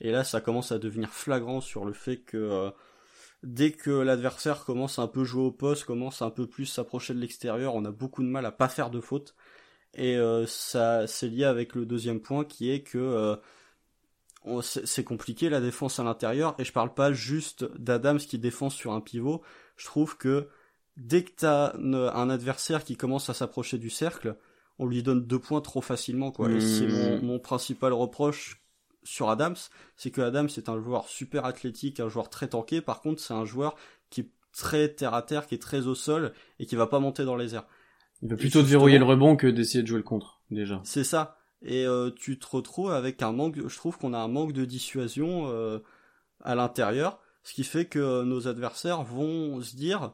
[0.00, 2.70] Et là, ça commence à devenir flagrant sur le fait que
[3.42, 7.20] dès que l'adversaire commence un peu jouer au poste, commence un peu plus s'approcher de
[7.20, 9.34] l'extérieur, on a beaucoup de mal à pas faire de faute.
[9.94, 15.48] Et euh, ça, c'est lié avec le deuxième point qui est que euh, c'est compliqué
[15.48, 16.54] la défense à l'intérieur.
[16.58, 19.42] Et je parle pas juste d'Adams qui défend sur un pivot.
[19.76, 20.48] Je trouve que
[20.96, 24.36] dès que t'as un adversaire qui commence à s'approcher du cercle,
[24.78, 26.50] on lui donne deux points trop facilement, quoi.
[26.50, 28.60] Et c'est mon, mon principal reproche
[29.02, 29.56] sur Adams,
[29.96, 32.80] c'est que Adams c'est un joueur super athlétique, un joueur très tanké.
[32.80, 33.76] Par contre, c'est un joueur
[34.10, 36.98] qui est très terre à terre, qui est très au sol et qui va pas
[36.98, 37.66] monter dans les airs.
[38.22, 40.80] Il va plutôt te verrouiller le rebond que d'essayer de jouer le contre, déjà.
[40.84, 41.38] C'est ça.
[41.62, 44.64] Et euh, tu te retrouves avec un manque, je trouve qu'on a un manque de
[44.64, 45.78] dissuasion euh,
[46.42, 50.12] à l'intérieur, ce qui fait que nos adversaires vont se dire,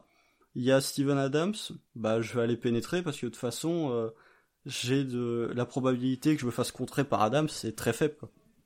[0.57, 1.53] il y a Steven Adams,
[1.95, 4.09] bah je vais aller pénétrer parce que de toute façon, euh,
[4.65, 8.15] j'ai de la probabilité que je me fasse contrer par Adams, c'est très faible.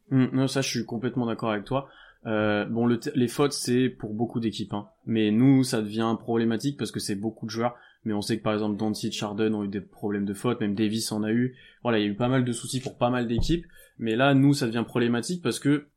[0.10, 1.89] Hum, non, ça, je suis complètement d'accord avec toi.
[2.26, 4.88] Euh, bon, le les fautes, c'est pour beaucoup d'équipes, hein.
[5.06, 7.76] mais nous, ça devient problématique parce que c'est beaucoup de joueurs.
[8.04, 10.74] Mais on sait que par exemple, Doncic, Charden ont eu des problèmes de fautes, même
[10.74, 11.56] Davis en a eu.
[11.84, 13.66] Voilà, il y a eu pas mal de soucis pour pas mal d'équipes.
[13.99, 15.88] Mais là, nous, ça devient problématique parce que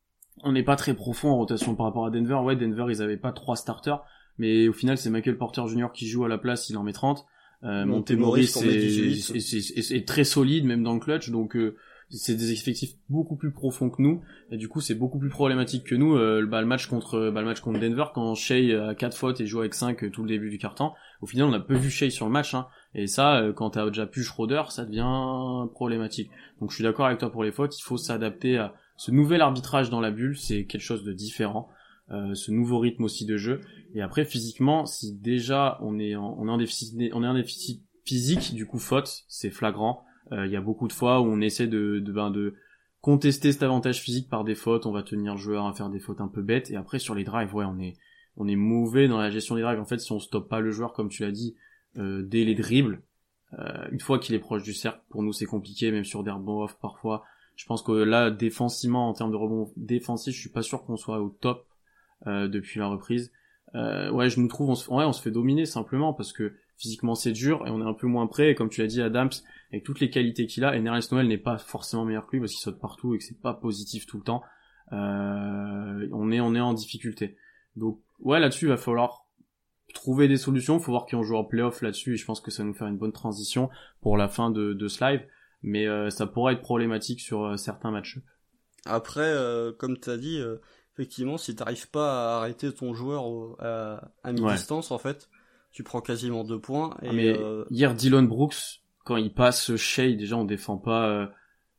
[0.42, 2.34] on n'est pas très profond en rotation par rapport à Denver.
[2.34, 4.02] Ouais, Denver, ils avaient pas trois starters,
[4.36, 5.88] mais au final, c'est Michael Porter Jr.
[5.94, 7.24] qui joue à la place, il en met 30.
[7.62, 11.76] Euh, Montemoris est, très solide, même dans le clutch, donc euh,
[12.10, 15.84] c'est des effectifs beaucoup plus profonds que nous et du coup c'est beaucoup plus problématique
[15.84, 18.94] que nous euh, bah, le match contre bah, le match contre Denver quand Shea a
[18.94, 20.92] 4 fautes et joue avec 5 euh, tout le début du carton
[21.24, 23.70] au final on a peu vu Shea sur le match hein, et ça euh, quand
[23.70, 26.30] t'as déjà pu Schroeder ça devient problématique.
[26.60, 27.78] Donc je suis d'accord avec toi pour les fautes.
[27.78, 30.36] Il faut s'adapter à ce nouvel arbitrage dans la bulle.
[30.36, 31.70] C'est quelque chose de différent
[32.10, 33.62] euh, ce nouveau rythme aussi de jeu.
[33.94, 39.24] Et après physiquement si déjà on est en, déficit en déficit physique du coup faute
[39.26, 40.04] c'est flagrant.
[40.32, 42.54] Euh, il y a beaucoup de fois où on essaie ben, de
[43.00, 46.20] contester cet avantage physique par des fautes, on va tenir joueur à faire des fautes
[46.20, 47.96] un peu bêtes, et après sur les drives, ouais, on est
[48.36, 49.80] on est mauvais dans la gestion des drives.
[49.80, 51.54] En fait, si on stoppe pas le joueur, comme tu l'as dit,
[51.98, 53.02] euh, dès les dribbles,
[53.58, 56.30] euh, une fois qu'il est proche du cercle, pour nous c'est compliqué, même sur des
[56.30, 57.24] rebonds off parfois.
[57.56, 60.96] Je pense que là, défensivement, en termes de rebond défensif, je suis pas sûr qu'on
[60.96, 61.66] soit au top
[62.26, 63.32] euh, depuis la reprise.
[63.76, 66.54] Euh, ouais, je nous trouve, on se, ouais, on se fait dominer simplement parce que
[66.76, 68.50] physiquement c'est dur et on est un peu moins prêt.
[68.50, 69.30] Et comme tu l'as dit, Adams,
[69.72, 72.40] avec toutes les qualités qu'il a, et Nerlens Noël n'est pas forcément meilleur que lui
[72.40, 74.42] parce qu'il saute partout et que c'est pas positif tout le temps.
[74.90, 77.36] On est on est en difficulté.
[77.76, 79.26] Donc ouais, là-dessus il va falloir
[79.94, 80.80] trouver des solutions.
[80.80, 82.74] Faut voir qui ont joué en playoff là-dessus et je pense que ça va nous
[82.74, 85.26] faire une bonne transition pour la fin de, de ce live.
[85.62, 88.18] mais ça pourrait être problématique sur certains matchs.
[88.86, 89.32] Après,
[89.78, 90.40] comme tu as dit,
[90.94, 93.24] effectivement, si t'arrives pas à arrêter ton joueur
[93.60, 95.28] à, à mi-distance, en fait,
[95.74, 96.96] tu prends quasiment deux points.
[97.02, 101.08] Et, ah, mais euh, hier, Dylan Brooks, quand il passe Shea, déjà on défend pas,
[101.08, 101.26] euh,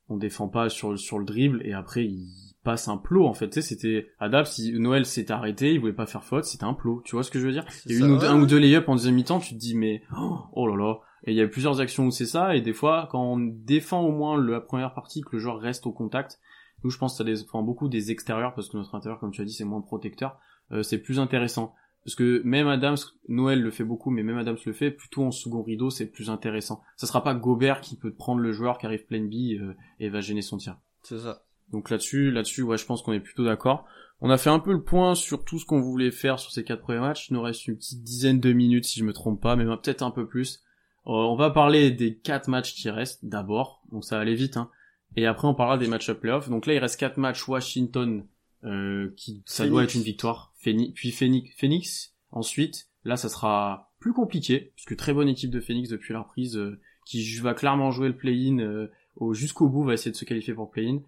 [0.09, 3.49] on défend pas sur sur le dribble, et après il passe un plot en fait.
[3.49, 4.47] Tu sais, c'était Adap.
[4.47, 7.01] Si Noël s'est arrêté, il voulait pas faire faute, c'était un plot.
[7.05, 7.65] Tu vois ce que je veux dire?
[7.85, 10.01] Il y a eu un ou deux lay-up en deuxième mi-temps, tu te dis mais
[10.17, 10.99] oh, oh là là.
[11.23, 14.01] Et il y a plusieurs actions où c'est ça, et des fois quand on défend
[14.01, 16.39] au moins la première partie, que le joueur reste au contact,
[16.83, 19.41] nous, je pense que ça défend beaucoup des extérieurs parce que notre intérieur, comme tu
[19.41, 20.37] as dit, c'est moins protecteur.
[20.71, 21.73] Euh, c'est plus intéressant.
[22.03, 22.97] Parce que même Adams,
[23.27, 26.29] Noël le fait beaucoup, mais même Adams le fait, plutôt en second rideau, c'est plus
[26.29, 26.83] intéressant.
[26.97, 30.09] Ça sera pas Gobert qui peut prendre le joueur qui arrive plein B euh, et
[30.09, 30.77] va gêner son tir.
[31.01, 31.44] C'est ça.
[31.71, 33.85] Donc là-dessus, là-dessus, ouais, je pense qu'on est plutôt d'accord.
[34.21, 36.63] On a fait un peu le point sur tout ce qu'on voulait faire sur ces
[36.63, 37.29] quatre premiers matchs.
[37.29, 40.03] Il nous reste une petite dizaine de minutes si je me trompe pas, mais peut-être
[40.03, 40.61] un peu plus.
[41.07, 44.57] Euh, on va parler des quatre matchs qui restent d'abord, donc ça va aller vite.
[44.57, 44.69] Hein.
[45.15, 46.49] Et après, on parlera des matchs playoffs.
[46.49, 47.47] Donc là, il reste quatre matchs.
[47.47, 48.25] Washington,
[48.63, 50.53] euh, qui ça doit être une victoire.
[50.61, 52.13] puis Phoenix, Phoenix.
[52.31, 56.57] Ensuite, là, ça sera plus compliqué, puisque très bonne équipe de Phoenix depuis la reprise,
[56.57, 58.87] euh, qui va clairement jouer le play-in euh,
[59.31, 60.99] jusqu'au bout, va essayer de se qualifier pour play-in.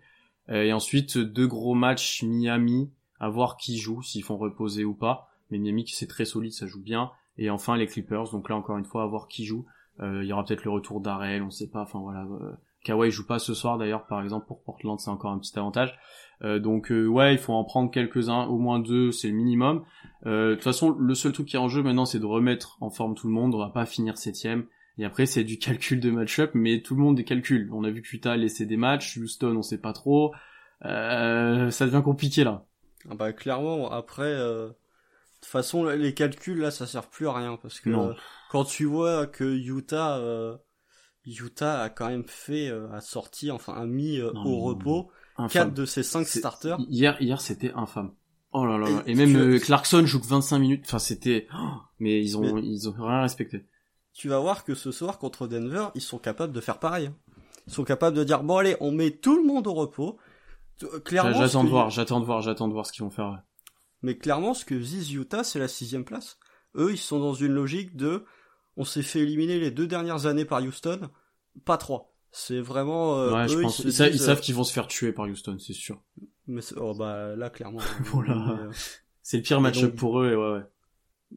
[0.49, 4.93] Euh, et ensuite, deux gros matchs Miami, à voir qui joue, s'ils font reposer ou
[4.93, 5.29] pas.
[5.49, 7.11] Mais Miami, c'est très solide, ça joue bien.
[7.37, 8.31] Et enfin, les Clippers.
[8.31, 9.65] Donc là, encore une fois, à voir qui joue.
[9.99, 11.81] Il y aura peut-être le retour d'Arel, on sait pas.
[11.81, 12.23] Enfin voilà
[12.87, 15.97] Kawhi joue pas ce soir d'ailleurs, par exemple pour Portland, c'est encore un petit avantage.
[16.43, 19.83] Euh, donc euh, ouais, il faut en prendre quelques-uns, au moins deux, c'est le minimum.
[20.25, 22.77] Euh, de toute façon, le seul truc qui est en jeu maintenant, c'est de remettre
[22.79, 23.53] en forme tout le monde.
[23.55, 24.65] On va pas finir septième.
[24.97, 27.69] Et après, c'est du calcul de match-up, mais tout le monde des calculs.
[27.71, 30.33] On a vu que Utah a laissé des matchs, Houston, on sait pas trop.
[30.81, 32.65] ça devient compliqué là.
[33.09, 34.73] Ah bah clairement, après, de
[35.35, 37.89] toute façon, les calculs là, ça sert plus à rien parce que
[38.49, 40.59] quand tu vois que Utah
[41.27, 45.11] Utah a quand même fait, euh, a sorti, enfin a mis euh, au repos
[45.49, 46.77] quatre de ses cinq starters.
[46.87, 48.13] Hier, hier c'était infâme.
[48.53, 49.03] Oh là là.
[49.05, 50.83] Et, même euh, Clarkson joue que 25 minutes.
[50.85, 51.47] Enfin, c'était.
[51.53, 53.65] Oh, mais ils ont, ils ont rien respecté.
[54.18, 57.11] Tu vas voir que ce soir contre Denver, ils sont capables de faire pareil.
[57.68, 60.18] Ils sont capables de dire bon allez, on met tout le monde au repos.
[61.05, 61.38] Clairement.
[61.38, 63.43] J'attends de voir, j'attends de voir, j'attends de voir ce qu'ils vont faire.
[64.01, 66.39] Mais clairement, ce que vise Utah, c'est la sixième place.
[66.76, 68.26] Eux, ils sont dans une logique de
[68.76, 71.11] on s'est fait éliminer les deux dernières années par Houston,
[71.63, 72.11] pas trois.
[72.32, 73.20] C'est vraiment.
[73.20, 73.80] Euh, ouais, je pense.
[73.80, 76.01] Ils, savent euh, qu'ils vont se faire tuer par Houston, c'est sûr.
[76.47, 77.82] Mais oh, bah là clairement.
[78.05, 78.57] voilà.
[78.61, 78.72] Euh,
[79.22, 80.63] c'est le pire match-up pour eux et ouais ouais.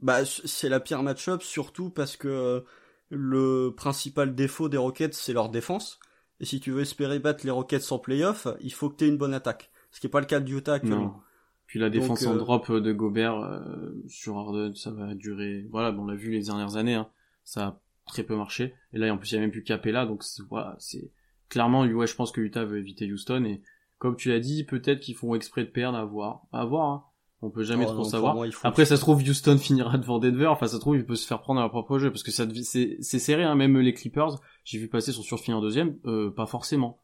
[0.01, 2.64] Bah c'est la pire match-up surtout parce que
[3.09, 5.99] le principal défaut des Rockets c'est leur défense.
[6.38, 9.09] Et si tu veux espérer battre les Rockets en playoff, il faut que tu aies
[9.09, 9.70] une bonne attaque.
[9.91, 11.03] Ce qui est pas le cas de Utah actuellement.
[11.03, 11.20] Non.
[11.66, 13.62] Puis la défense en drop de Gobert
[14.09, 15.66] sur Harden, ça va durer.
[15.70, 16.95] Voilà, bon, on l'a vu les dernières années.
[16.95, 17.09] Hein
[17.51, 18.74] ça a très peu marché.
[18.93, 21.11] Et là, en plus, il y a même plus Capella, donc voilà, c'est
[21.49, 23.45] clairement, ouais, je pense que Utah veut éviter Houston.
[23.45, 23.62] Et
[23.99, 26.88] comme tu l'as dit, peut-être qu'ils font exprès de perdre, à voir, à voir.
[26.88, 27.05] Hein.
[27.43, 28.36] On peut jamais oh, trop savoir.
[28.64, 30.47] Après, ça se trouve, Houston finira devant Denver.
[30.47, 32.30] Enfin, ça se trouve, il peut se faire prendre à leur propre jeu parce que
[32.30, 33.45] ça, c'est, c'est serré.
[33.45, 33.55] Hein.
[33.55, 36.99] Même les Clippers, j'ai vu passer son surfini en deuxième, euh, pas forcément.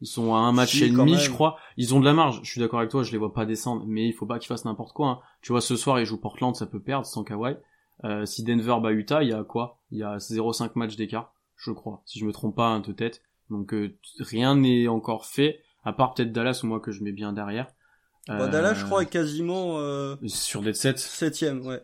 [0.00, 1.56] Ils sont à un match et demi, je crois.
[1.76, 2.40] Ils ont de la marge.
[2.42, 4.48] Je suis d'accord avec toi, je les vois pas descendre, mais il faut pas qu'ils
[4.48, 5.08] fassent n'importe quoi.
[5.08, 5.18] Hein.
[5.42, 7.56] Tu vois, ce soir, ils jouent Portland, ça peut perdre sans Kawhi.
[8.04, 9.78] Euh, si Denver bat Utah, il y a quoi?
[9.90, 12.92] Il y a 0,5 matchs d'écart, je crois, si je me trompe pas un de
[12.92, 13.22] tête.
[13.50, 17.12] Donc euh, rien n'est encore fait, à part peut-être Dallas ou moi que je mets
[17.12, 17.66] bien derrière.
[18.28, 19.78] Bah, Dallas, je crois, est quasiment
[20.26, 21.82] sur des 7 septième, ouais.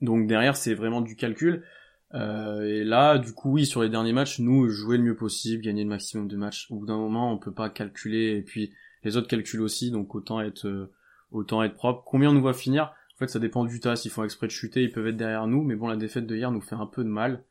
[0.00, 1.64] Donc derrière, c'est vraiment du calcul.
[2.12, 5.84] et là, du coup, oui, sur les derniers matchs, nous jouer le mieux possible, gagner
[5.84, 6.66] le maximum de matchs.
[6.70, 8.72] Au bout d'un moment, on peut pas calculer, et puis
[9.04, 10.88] les autres calculent aussi, donc autant être
[11.30, 12.02] autant être propre.
[12.04, 12.92] Combien on nous va finir?
[13.14, 13.96] En fait, ça dépend du tas.
[13.96, 15.62] S'ils font exprès de chuter, ils peuvent être derrière nous.
[15.62, 17.44] Mais bon, la défaite de hier nous fait un peu de mal.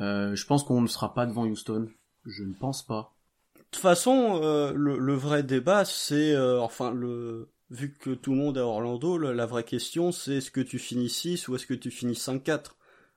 [0.00, 1.88] Euh, je pense qu'on ne sera pas devant Houston.
[2.26, 3.14] Je ne pense pas.
[3.56, 8.38] De toute façon, euh, le, vrai débat, c'est, euh, enfin, le vu que tout le
[8.38, 11.66] monde est à Orlando, la vraie question, c'est est-ce que tu finis 6 ou est-ce
[11.66, 12.72] que tu finis 5-4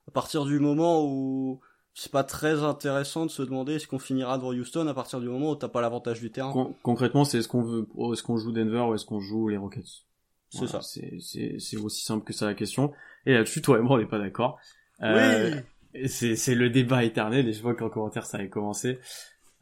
[0.08, 1.60] À partir du moment où
[1.94, 5.28] c'est pas très intéressant de se demander est-ce qu'on finira devant Houston à partir du
[5.28, 6.72] moment où t'as pas l'avantage du terrain.
[6.82, 10.04] concrètement, c'est est-ce qu'on veut, est-ce qu'on joue Denver ou est-ce qu'on joue les Rockets?
[10.50, 10.80] C'est ça.
[10.82, 12.92] C'est aussi simple que ça la question.
[13.26, 14.58] Et là-dessus, toi et moi, on n'est pas d'accord.
[15.02, 15.60] Euh,
[15.94, 16.08] oui.
[16.08, 18.98] C'est le débat éternel et je vois qu'en commentaire ça avait commencé.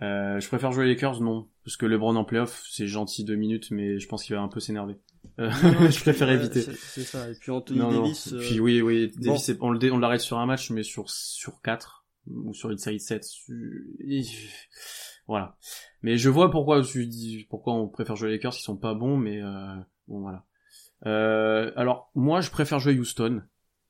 [0.00, 3.34] Euh, je préfère jouer les Lakers, non, parce que LeBron en playoff, c'est gentil deux
[3.34, 4.96] minutes, mais je pense qu'il va un peu s'énerver.
[5.38, 5.50] Euh,
[5.90, 6.62] je préfère éviter.
[6.62, 7.28] C'est ça.
[7.28, 8.32] Et puis Anthony Davis.
[8.32, 12.54] Euh, puis oui, oui, Davis, on l'arrête sur un match, mais sur sur quatre ou
[12.54, 13.22] sur une série de 7
[15.26, 15.58] Voilà.
[16.00, 18.94] Mais je vois pourquoi tu dis pourquoi on préfère jouer les Lakers, ils sont pas
[18.94, 19.42] bons, mais
[20.06, 20.46] bon voilà.
[21.04, 23.42] Euh, alors moi je préfère jouer Houston.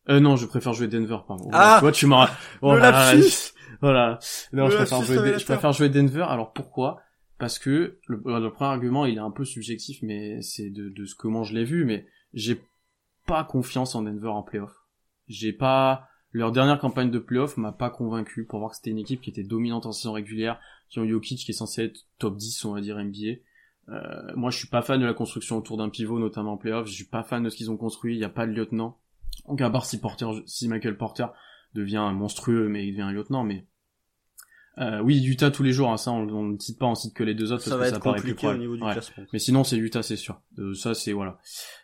[0.09, 1.49] Euh, non, je préfère jouer Denver, pardon.
[1.53, 2.29] Ah tu vois, tu m'as...
[2.61, 4.19] Oh le lapsus Voilà.
[4.53, 6.27] Non, Le je préfère, jouer, je préfère jouer Denver.
[6.29, 7.03] Alors pourquoi?
[7.39, 11.05] Parce que le, le premier argument, il est un peu subjectif, mais c'est de, de
[11.05, 12.61] ce comment je l'ai vu, mais j'ai
[13.27, 14.75] pas confiance en Denver en playoff.
[15.29, 16.09] J'ai pas...
[16.33, 19.31] Leur dernière campagne de playoff m'a pas convaincu pour voir que c'était une équipe qui
[19.31, 20.61] était dominante en saison régulière,
[20.91, 23.41] qui ont Jokic qui est censé être top 10, on va dire, NBA.
[23.89, 26.87] Euh, moi, je suis pas fan de la construction autour d'un pivot, notamment en playoff.
[26.87, 28.15] Je suis pas fan de ce qu'ils ont construit.
[28.15, 28.99] Il y a pas de lieutenant.
[29.47, 31.27] Donc à part si Porter, si Michael Porter
[31.75, 33.67] devient monstrueux, mais il devient un lieutenant, mais
[34.81, 35.91] euh, oui, Utah tous les jours.
[35.91, 37.79] Hein, ça, on, on ne cite pas, on cite que les deux autres Ça parce
[37.81, 38.93] va que ça être paraît plus compliqué au niveau du Ouais.
[38.93, 39.25] classement.
[39.33, 40.41] Mais sinon, c'est Utah, c'est sûr.
[40.59, 41.39] Euh, ça, c'est voilà.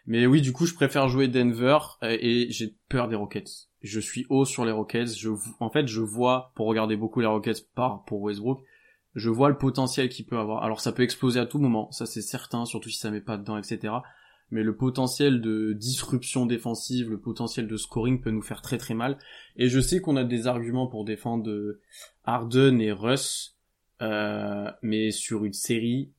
[0.06, 3.50] Mais oui, du coup, je préfère jouer Denver euh, et j'ai peur des Rockets.
[3.82, 5.16] Je suis haut sur les Rockets.
[5.16, 5.30] Je,
[5.60, 8.62] en fait, je vois pour regarder beaucoup les Rockets par pour Westbrook,
[9.14, 10.62] je vois le potentiel qu'il peut avoir.
[10.64, 13.36] Alors, ça peut exploser à tout moment, ça c'est certain, surtout si ça met pas
[13.36, 13.92] dedans, etc.
[14.50, 18.94] Mais le potentiel de disruption défensive, le potentiel de scoring peut nous faire très très
[18.94, 19.18] mal.
[19.56, 21.80] Et je sais qu'on a des arguments pour défendre euh,
[22.24, 23.56] Harden et Russ,
[24.02, 26.12] euh, mais sur une série,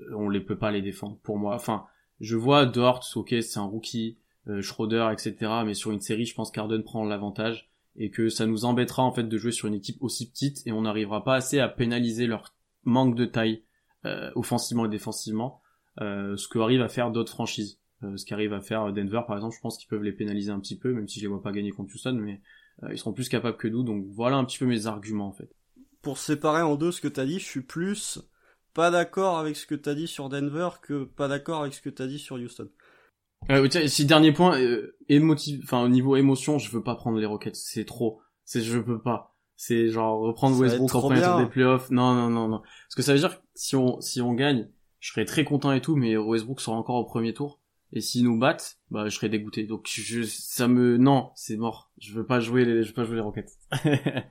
[0.00, 1.54] euh, on les peut pas les défendre pour moi.
[1.54, 1.84] Enfin,
[2.20, 4.18] je vois Dort, ok, c'est un rookie,
[4.60, 5.36] Schroeder, etc.
[5.66, 9.12] Mais sur une série, je pense qu'Arden prend l'avantage et que ça nous embêtera en
[9.12, 12.26] fait de jouer sur une équipe aussi petite et on n'arrivera pas assez à pénaliser
[12.26, 13.62] leur manque de taille
[14.34, 15.60] offensivement et défensivement,
[15.98, 17.78] ce que à faire d'autres franchises.
[18.04, 20.60] Euh, ce qu'arrive à faire Denver par exemple, je pense qu'ils peuvent les pénaliser un
[20.60, 22.40] petit peu, même si je les vois pas gagner contre Houston, mais
[22.84, 23.82] euh, ils seront plus capables que nous.
[23.82, 25.50] Donc voilà un petit peu mes arguments en fait.
[26.00, 28.20] Pour séparer en deux ce que t'as dit, je suis plus
[28.72, 31.90] pas d'accord avec ce que t'as dit sur Denver que pas d'accord avec ce que
[31.90, 32.68] t'as dit sur Houston.
[33.50, 37.18] Euh, tiens, si dernier point, euh, émotive, enfin au niveau émotion, je veux pas prendre
[37.18, 39.34] les Rockets, c'est trop, c'est je peux pas.
[39.56, 41.90] C'est genre reprendre Ça Westbrook en premier tour des playoffs.
[41.90, 42.60] Non, non, non, non.
[42.60, 44.68] Parce que ça veut dire que si on si on gagne,
[45.00, 47.60] je serais très content et tout, mais Westbrook sera encore au premier tour.
[47.92, 49.64] Et s'ils nous battent, bah je serais dégoûté.
[49.64, 51.90] Donc je, ça me non, c'est mort.
[51.98, 53.52] Je veux pas jouer les, je veux pas jouer les Rockets.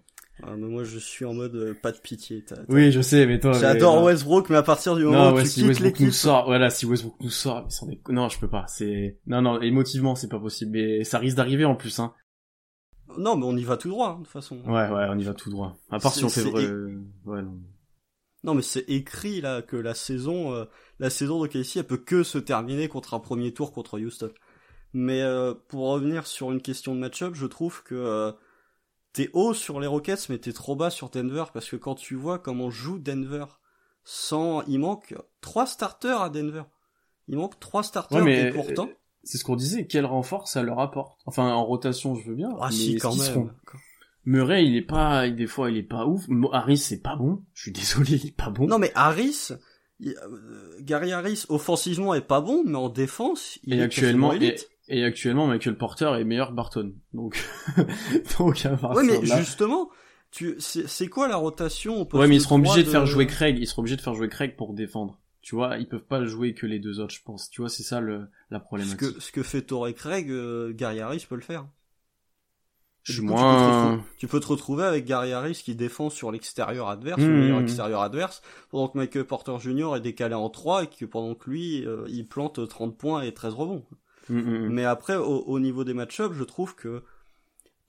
[0.43, 2.43] Ah, mais moi je suis en mode euh, pas de pitié.
[2.43, 3.53] t'as- oui, je sais, mais toi.
[3.53, 4.03] J'adore.
[4.03, 6.45] Westbrook, mais à partir du moment Non, où ouais, tu si quittes Westbrook nous sort,
[6.45, 8.65] voilà, si Westbrook nous sort, mais sans déco- non, je peux pas.
[8.67, 10.73] C'est non, non, émotivement, c'est pas possible.
[10.73, 12.13] Mais ça risque d'arriver en plus, hein.
[13.17, 14.57] non, mais on y va tout droit hein, de toute façon.
[14.67, 15.75] Ouais, ouais, on y va tout droit.
[15.89, 16.65] À part si on fait vrai.
[16.65, 17.57] euh, Ouais, non.
[18.47, 20.65] Non, mais c'est écrit là que la saison, euh,
[20.99, 24.31] la saison de Casey, elle peut que se terminer contre un premier tour contre Houston.
[24.93, 28.31] Mais euh, pour revenir sur une question de match-up, je trouve que euh,
[29.13, 32.15] t'es haut sur les Rockets, mais t'es trop bas sur Denver parce que quand tu
[32.15, 33.45] vois comment joue Denver,
[34.05, 36.63] sans, il manque trois starters à Denver.
[37.27, 38.87] Il manque trois starters Ouais, mais et pourtant.
[38.87, 38.93] euh,
[39.25, 39.87] c'est ce qu'on disait.
[39.87, 42.55] Quel renfort ça leur apporte Enfin, en rotation, je veux bien.
[42.61, 43.25] ah mais si, quand même.
[43.25, 43.49] seront
[44.27, 46.25] Murray, il est pas, des fois, il est pas ouf.
[46.51, 47.45] Harris, c'est pas bon.
[47.53, 48.67] Je suis désolé, il est pas bon.
[48.67, 49.51] Non, mais Harris,
[50.05, 50.11] euh,
[50.81, 54.55] Gary Harris, offensivement est pas bon, mais en défense, il et est actuellement, et,
[54.89, 56.93] et actuellement, Michael Porter est meilleur que Barton.
[57.13, 57.41] Donc,
[58.37, 59.89] donc à Ouais, partir mais là- justement,
[60.29, 63.27] tu, c'est, quoi la rotation au poste Ouais, mais ils seront obligés de faire jouer
[63.27, 63.57] Craig.
[63.57, 65.21] Ils seront obligés de faire jouer Craig pour défendre.
[65.41, 67.49] Tu vois, ils peuvent pas jouer que les deux autres, je pense.
[67.49, 70.99] Tu vois, c'est ça le, la Ce que, ce que fait Torrey Craig, euh, Gary
[70.99, 71.65] Harris peut le faire.
[73.11, 73.83] Je suis tu peux te moins.
[73.91, 77.39] retrouver- Tu peux te retrouver avec Gary Harris qui défend sur l'extérieur adverse, Mmh, le
[77.39, 79.95] meilleur extérieur adverse, pendant que Michael Porter Jr.
[79.95, 83.33] est décalé en 3 et que pendant que lui, euh, il plante 30 points et
[83.33, 83.85] 13 rebonds.
[84.29, 84.69] Mm, mm, mm.
[84.73, 87.01] Mais après, au, au niveau des match-ups, je trouve que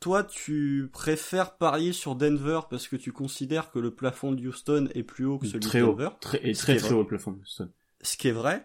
[0.01, 4.89] toi, tu préfères parier sur Denver parce que tu considères que le plafond de Houston
[4.95, 5.95] est plus haut que celui Très de haut.
[5.95, 6.11] Denver.
[6.21, 7.33] Très, et très très haut le plafond.
[7.33, 7.69] de Houston.
[8.03, 8.65] ce qui est vrai,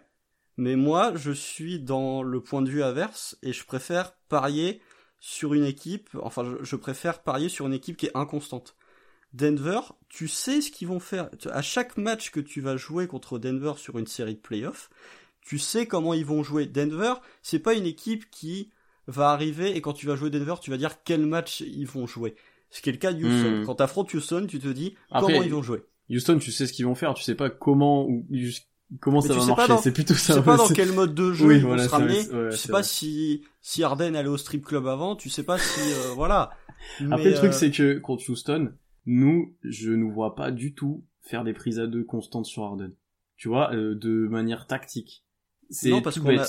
[0.56, 4.80] mais moi je suis dans le point de vue inverse et je préfère parier
[5.26, 8.76] sur une équipe, enfin je, je préfère parier sur une équipe qui est inconstante.
[9.32, 11.30] Denver, tu sais ce qu'ils vont faire.
[11.50, 14.90] À chaque match que tu vas jouer contre Denver sur une série de playoffs,
[15.40, 16.66] tu sais comment ils vont jouer.
[16.66, 18.70] Denver, c'est pas une équipe qui
[19.06, 22.06] va arriver et quand tu vas jouer Denver, tu vas dire quel match ils vont
[22.06, 22.34] jouer.
[22.68, 23.62] Ce qui est le cas de Houston.
[23.62, 23.64] Hmm.
[23.64, 25.84] Quand t'affrontes Houston, tu te dis Après, comment ils vont jouer.
[26.10, 27.14] Houston, tu sais ce qu'ils vont faire.
[27.14, 28.26] Tu sais pas comment ou
[29.00, 29.76] comment Mais ça tu va marcher.
[29.82, 30.34] C'est plutôt Tu ça.
[30.34, 32.18] sais pas dans quel mode de jeu Oui, ils vont voilà, se ramener.
[32.30, 32.82] ouais, tu sais pas vrai.
[32.82, 35.16] si si Harden allait au strip club avant.
[35.16, 36.50] Tu sais pas si euh, voilà.
[37.00, 38.72] Après, Mais, le truc, euh, c'est que contre Houston,
[39.06, 42.92] nous, je nous vois pas du tout faire des prises à deux constantes sur Harden.
[43.36, 45.24] Tu vois, euh, de manière tactique.
[45.70, 46.46] C'est Non, parce qu'on a-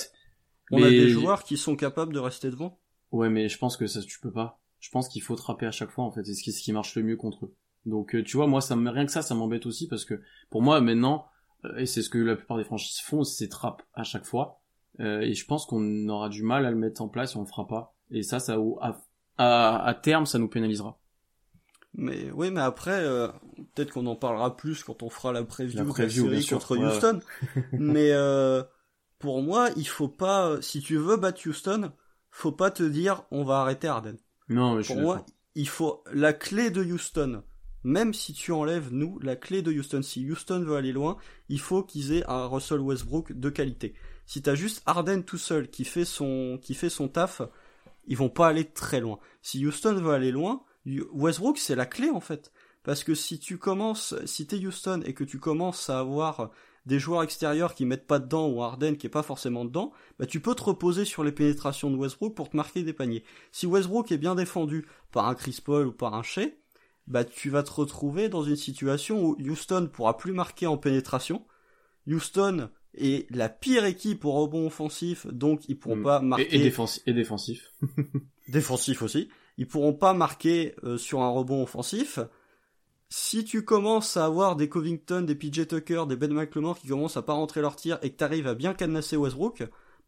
[0.71, 2.79] on a des joueurs qui sont capables de rester devant.
[3.11, 4.59] Ouais, mais je pense que ça, tu peux pas.
[4.79, 6.23] Je pense qu'il faut trapper à chaque fois, en fait.
[6.25, 7.55] C'est ce qui, ce qui marche le mieux contre eux.
[7.85, 10.21] Donc, euh, tu vois, moi, ça me, rien que ça, ça m'embête aussi parce que,
[10.49, 11.27] pour moi, maintenant,
[11.77, 14.61] et c'est ce que la plupart des franchises font, c'est trap à chaque fois.
[14.99, 17.47] Euh, et je pense qu'on aura du mal à le mettre en place on le
[17.47, 17.95] fera pas.
[18.11, 19.01] Et ça, ça, à,
[19.37, 20.99] à, à terme, ça nous pénalisera.
[21.97, 23.29] Mais oui, mais après, euh,
[23.73, 26.59] peut-être qu'on en parlera plus quand on fera la preview, La de la série sûr,
[26.59, 27.19] contre ouais, Houston.
[27.71, 28.63] mais euh,
[29.19, 30.61] pour moi, il faut pas.
[30.61, 31.91] Si tu veux battre Houston,
[32.31, 34.17] faut pas te dire on va arrêter Harden.
[34.49, 35.25] Non, mais je Pour suis moi,
[35.55, 37.43] il faut la clé de Houston.
[37.85, 41.17] Même si tu enlèves nous, la clé de Houston, si Houston veut aller loin,
[41.49, 43.93] il faut qu'ils aient un Russell Westbrook de qualité.
[44.25, 47.43] Si t'as juste Harden tout seul qui fait son qui fait son taf,
[48.07, 49.19] ils vont pas aller très loin.
[49.43, 52.51] Si Houston veut aller loin, Westbrook c'est la clé en fait.
[52.81, 56.49] Parce que si tu commences, si t'es Houston et que tu commences à avoir
[56.87, 60.25] des joueurs extérieurs qui mettent pas dedans ou Harden qui est pas forcément dedans, bah
[60.25, 63.23] tu peux te reposer sur les pénétrations de Westbrook pour te marquer des paniers.
[63.51, 66.49] Si Westbrook est bien défendu par un Chris Paul ou par un Shea,
[67.07, 71.45] bah tu vas te retrouver dans une situation où Houston pourra plus marquer en pénétration.
[72.07, 76.03] Houston est la pire équipe au rebond offensif, donc ils pourront Mm.
[76.03, 77.71] pas marquer Et, et, défensi- et défensif.
[78.47, 79.29] défensif aussi.
[79.57, 82.19] Ils pourront pas marquer euh, sur un rebond offensif.
[83.09, 87.17] Si tu commences à avoir des Covington, des PJ Tucker, des Ben McLemore qui commencent
[87.17, 89.63] à pas rentrer leur tir et que t'arrives à bien cadenasser Westbrook,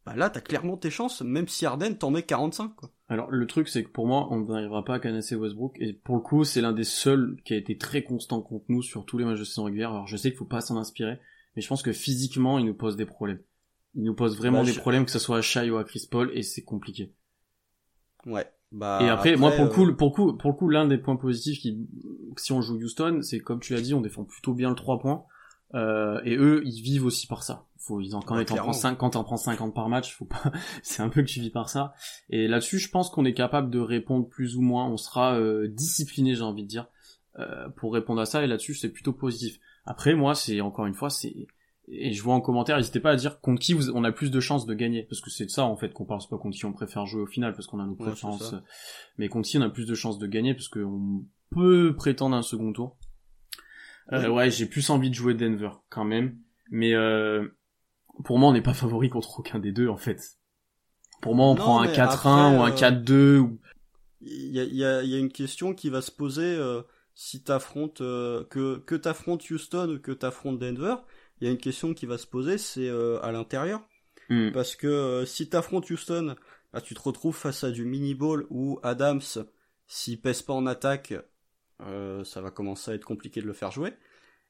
[0.07, 2.89] bah là t'as clairement tes chances, même si Harden t'en met 45 quoi.
[3.09, 6.15] Alors le truc c'est que pour moi on n'arrivera pas à canasser Westbrook et pour
[6.15, 9.17] le coup c'est l'un des seuls qui a été très constant contre nous sur tous
[9.17, 9.91] les matchs de saison régulière.
[9.91, 11.19] Alors je sais qu'il faut pas s'en inspirer,
[11.55, 13.41] mais je pense que physiquement il nous pose des problèmes.
[13.95, 15.83] Il nous pose vraiment Bah, des je- problèmes que ce soit à Shai ou à
[15.83, 17.13] Chris Paul et c'est compliqué.
[18.25, 18.45] Ouais.
[18.71, 20.85] Bah, et après, moi pour le euh, coup, pour le coup, pour le coup l'un
[20.87, 21.87] des points positifs qui
[22.37, 24.99] si on joue Houston, c'est comme tu l'as dit, on défend plutôt bien le 3
[24.99, 25.25] points.
[25.73, 27.65] Euh, et eux, ils vivent aussi par ça.
[27.77, 28.73] Faut, ils en, quand Ouais, t'en prends clairement.
[28.73, 30.51] 5, quand t'en prends 50 par match, faut pas,
[30.83, 31.93] c'est un peu que tu vis par ça.
[32.29, 34.87] Et là-dessus, je pense qu'on est capable de répondre plus ou moins.
[34.87, 36.87] On sera euh, discipliné, j'ai envie de dire,
[37.39, 38.43] euh, pour répondre à ça.
[38.43, 39.59] Et là-dessus, c'est plutôt positif.
[39.85, 41.33] Après, moi, c'est encore une fois, c'est
[41.89, 44.29] et je vois en commentaire, n'hésitez pas à dire contre qui vous- on a plus
[44.29, 46.37] de chances de gagner, parce que c'est de ça en fait qu'on parle, c'est pas
[46.37, 48.55] contre qui on préfère jouer au final, parce qu'on a nos préférences,
[49.17, 52.41] mais contre qui on a plus de chances de gagner, parce qu'on peut prétendre un
[52.41, 52.97] second tour.
[54.13, 56.37] Euh, ouais, j'ai plus envie de jouer Denver quand même,
[56.71, 57.47] mais euh,
[58.23, 60.37] pour moi on n'est pas favori contre aucun des deux en fait.
[61.21, 63.59] Pour moi on Non, prend un mais 4-1 après, ou un euh, 4-2 ou
[64.21, 66.81] il y a, y, a, y a une question qui va se poser euh,
[67.13, 70.95] si t'affrontes euh, que que t'affrontes Houston ou que t'affrontes Denver.
[71.39, 73.87] Il y a une question qui va se poser, c'est euh, à l'intérieur.
[74.29, 74.51] Hmm.
[74.51, 76.35] Parce que euh, si t'affrontes Houston,
[76.73, 79.21] bah, tu te retrouves face à du mini-ball où Adams,
[79.87, 81.13] s'il pèse pas en attaque,
[81.81, 83.93] euh, ça va commencer à être compliqué de le faire jouer.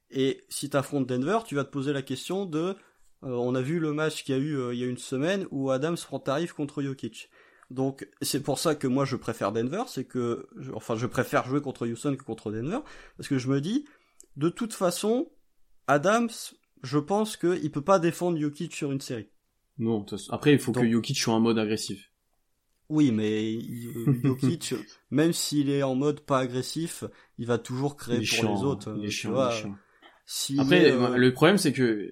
[0.10, 2.60] Et si t'affrontes Denver, tu vas te poser la question de...
[2.60, 2.76] euh,
[3.24, 5.46] on a vu le match qu'il y a eu euh, il y a une semaine
[5.52, 7.30] où Adams prend tarif contre Jokic.
[7.70, 10.48] Donc c'est pour ça que moi je préfère Denver, c'est que...
[10.58, 12.80] je- enfin je préfère jouer contre Houston que contre Denver,
[13.18, 13.86] parce que je me dis,
[14.38, 15.30] de toute façon,
[15.88, 16.30] Adams,
[16.84, 19.28] je pense qu'il peut pas défendre Jokic sur une série.
[19.78, 20.06] non.
[20.30, 22.10] Après il faut que Jokic soit en mode agressif.
[22.90, 23.60] Oui, mais
[24.24, 24.76] Jokic,
[25.12, 27.04] même s'il est en mode pas agressif,
[27.38, 28.94] il va toujours créer pour chiant, les autres.
[28.98, 29.50] il est chiant, vois.
[29.52, 29.76] il est chiant.
[30.30, 32.10] S'il Après, euh, le problème, c'est que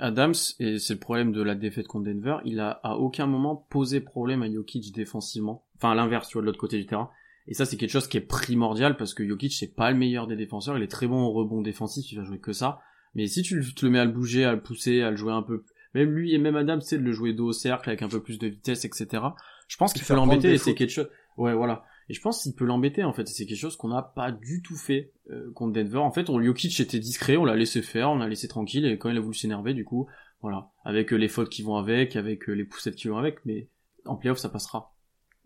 [0.00, 3.56] Adams, et c'est le problème de la défaite contre Denver, il a à aucun moment
[3.56, 5.64] posé problème à Jokic défensivement.
[5.76, 7.10] Enfin, à l'inverse, tu vois, de l'autre côté du terrain.
[7.48, 10.26] Et ça, c'est quelque chose qui est primordial parce que Jokic, c'est pas le meilleur
[10.26, 10.76] des défenseurs.
[10.78, 12.80] Il est très bon au rebond défensif, il va jouer que ça.
[13.14, 15.16] Mais si tu le- te le mets à le bouger, à le pousser, à le
[15.16, 15.64] jouer un peu,
[15.94, 18.20] même lui et même Adams, c'est de le jouer dos au cercle avec un peu
[18.22, 19.22] plus de vitesse, etc.
[19.68, 21.08] Je pense qu'il peut l'embêter et c'est quelque chose.
[21.36, 21.84] Ouais, voilà.
[22.08, 23.26] Et je pense qu'il peut l'embêter en fait.
[23.26, 25.98] C'est quelque chose qu'on n'a pas du tout fait euh, contre Denver.
[25.98, 28.86] En fait, on Jokic était discret, on l'a laissé faire, on l'a laissé tranquille.
[28.86, 30.06] Et quand il a voulu s'énerver, du coup,
[30.40, 33.44] voilà, avec euh, les fautes qui vont avec, avec euh, les poussettes qui vont avec.
[33.44, 33.68] Mais
[34.04, 34.94] en playoff, ça passera.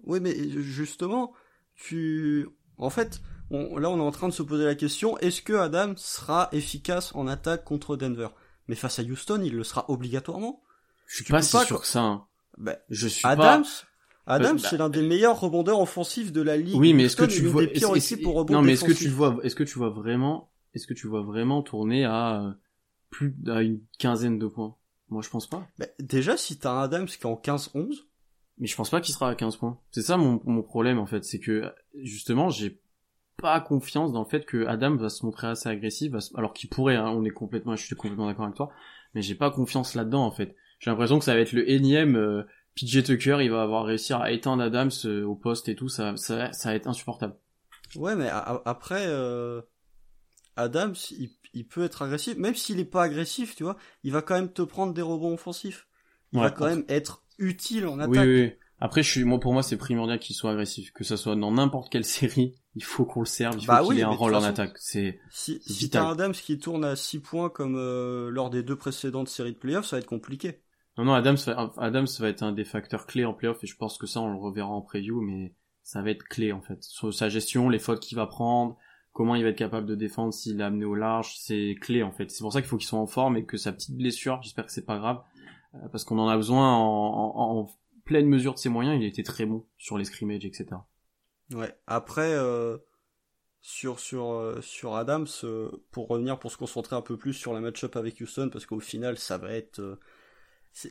[0.04, 1.32] Oui, mais justement,
[1.74, 2.46] tu,
[2.76, 5.54] en fait, on- là, on est en train de se poser la question est-ce que
[5.54, 8.28] Adams sera efficace en attaque contre Denver?
[8.68, 10.62] Mais face à Houston, il le sera obligatoirement.
[11.06, 12.02] Je suis Tu pas si pas, sûr que ça.
[12.02, 12.26] hein.
[12.58, 13.68] Ben, Je suis Adams, pas.
[14.30, 16.76] Adams, bah- c'est l'un des meilleurs rebondeurs offensifs de la ligue.
[16.76, 19.56] Oui, mais est-ce que tu vois est-ce- rebond Non, mais est-ce que tu vois, est-ce
[19.56, 22.52] que tu vois vraiment, est-ce que tu vois vraiment tourner à euh,
[23.10, 24.76] plus à une quinzaine de points?
[25.08, 25.66] Moi, je pense pas.
[25.78, 28.06] Ben, déjà, si t'as un Adams qui est en 15-11,
[28.58, 29.78] Mais je pense pas qu'il sera à 15 points.
[29.90, 31.72] C'est ça mon, mon problème en fait, c'est que
[32.02, 32.80] justement j'ai
[33.38, 36.68] pas confiance dans le fait que Adam va se montrer assez agressif, se- alors qu'il
[36.68, 38.70] pourrait, hein, on est complètement, je suis complètement d'accord avec toi,
[39.14, 40.54] mais j'ai pas confiance là-dedans en fait.
[40.78, 42.42] J'ai l'impression que ça va être le énième euh,
[42.74, 46.16] PJ Tucker, il va avoir réussi à éteindre Adams euh, au poste et tout, ça,
[46.16, 47.36] ça, ça va être insupportable.
[47.96, 49.62] Ouais, mais après, euh,
[50.56, 54.22] Adams, il, il peut être agressif, même s'il est pas agressif, tu vois, il va
[54.22, 55.88] quand même te prendre des rebonds offensifs.
[56.32, 58.10] Il Ouais, va quand même être utile en attaque.
[58.10, 58.52] Oui, oui, oui.
[58.78, 61.52] Après, je suis, moi, pour moi, c'est primordial qu'il soit agressif, que ça soit dans
[61.52, 64.10] n'importe quelle série, il faut qu'on le serve, il faut Bah qu'il oui, ait un
[64.10, 64.76] rôle en attaque.
[64.78, 68.62] C'est, Si, si t'as un Adams qui tourne à 6 points comme euh, lors des
[68.62, 70.60] deux précédentes séries de playoffs, ça va être compliqué.
[71.04, 74.20] Non, Adams va, être un des facteurs clés en playoff et je pense que ça,
[74.20, 76.82] on le reverra en preview, mais ça va être clé, en fait.
[76.82, 78.76] Sa gestion, les fautes qu'il va prendre,
[79.12, 82.12] comment il va être capable de défendre s'il l'a amené au large, c'est clé, en
[82.12, 82.30] fait.
[82.30, 84.66] C'est pour ça qu'il faut qu'il soit en forme et que sa petite blessure, j'espère
[84.66, 85.22] que c'est pas grave,
[85.74, 87.68] euh, parce qu'on en a besoin en,
[88.04, 90.66] pleine mesure de ses moyens, il était très bon sur les scrimmages, etc.
[91.52, 91.72] Ouais.
[91.86, 92.78] Après, euh,
[93.60, 95.28] sur sur euh, sur Adams,
[95.92, 98.80] pour revenir pour se concentrer un peu plus sur la match-up avec Houston, parce qu'au
[98.80, 99.98] final, ça va être,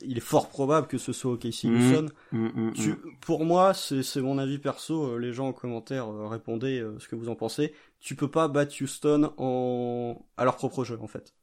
[0.02, 1.76] il est fort probable que ce soit OKC Mhm.
[1.76, 2.06] Houston.
[2.32, 2.96] Mm, mm, Tu- mm.
[3.20, 5.14] pour moi, c'est mon avis perso.
[5.14, 7.72] euh, Les gens en commentaire euh, répondez euh, ce que vous en pensez.
[8.00, 11.34] Tu peux pas battre Houston en à leur propre jeu en fait.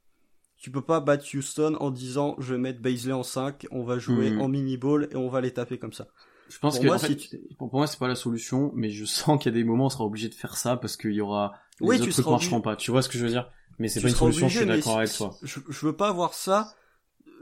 [0.57, 3.99] Tu peux pas battre Houston en disant je vais mettre Baisley en 5, on va
[3.99, 4.41] jouer Mhm.
[4.41, 6.07] en mini ball et on va les taper comme ça.
[6.49, 8.71] Je pense Pour que moi, en fait, si pour, pour moi c'est pas la solution,
[8.73, 10.77] mais je sens qu'il y a des moments où on sera obligé de faire ça
[10.77, 12.75] parce qu'il y aura les Oui, autres tu trucs marcheront pas.
[12.75, 13.49] Tu vois ce que je veux dire?
[13.79, 14.45] Mais c'est Tu pas une solution.
[14.47, 15.35] obligé, je suis d'accord avec toi.
[15.43, 16.73] Je, je veux pas avoir ça.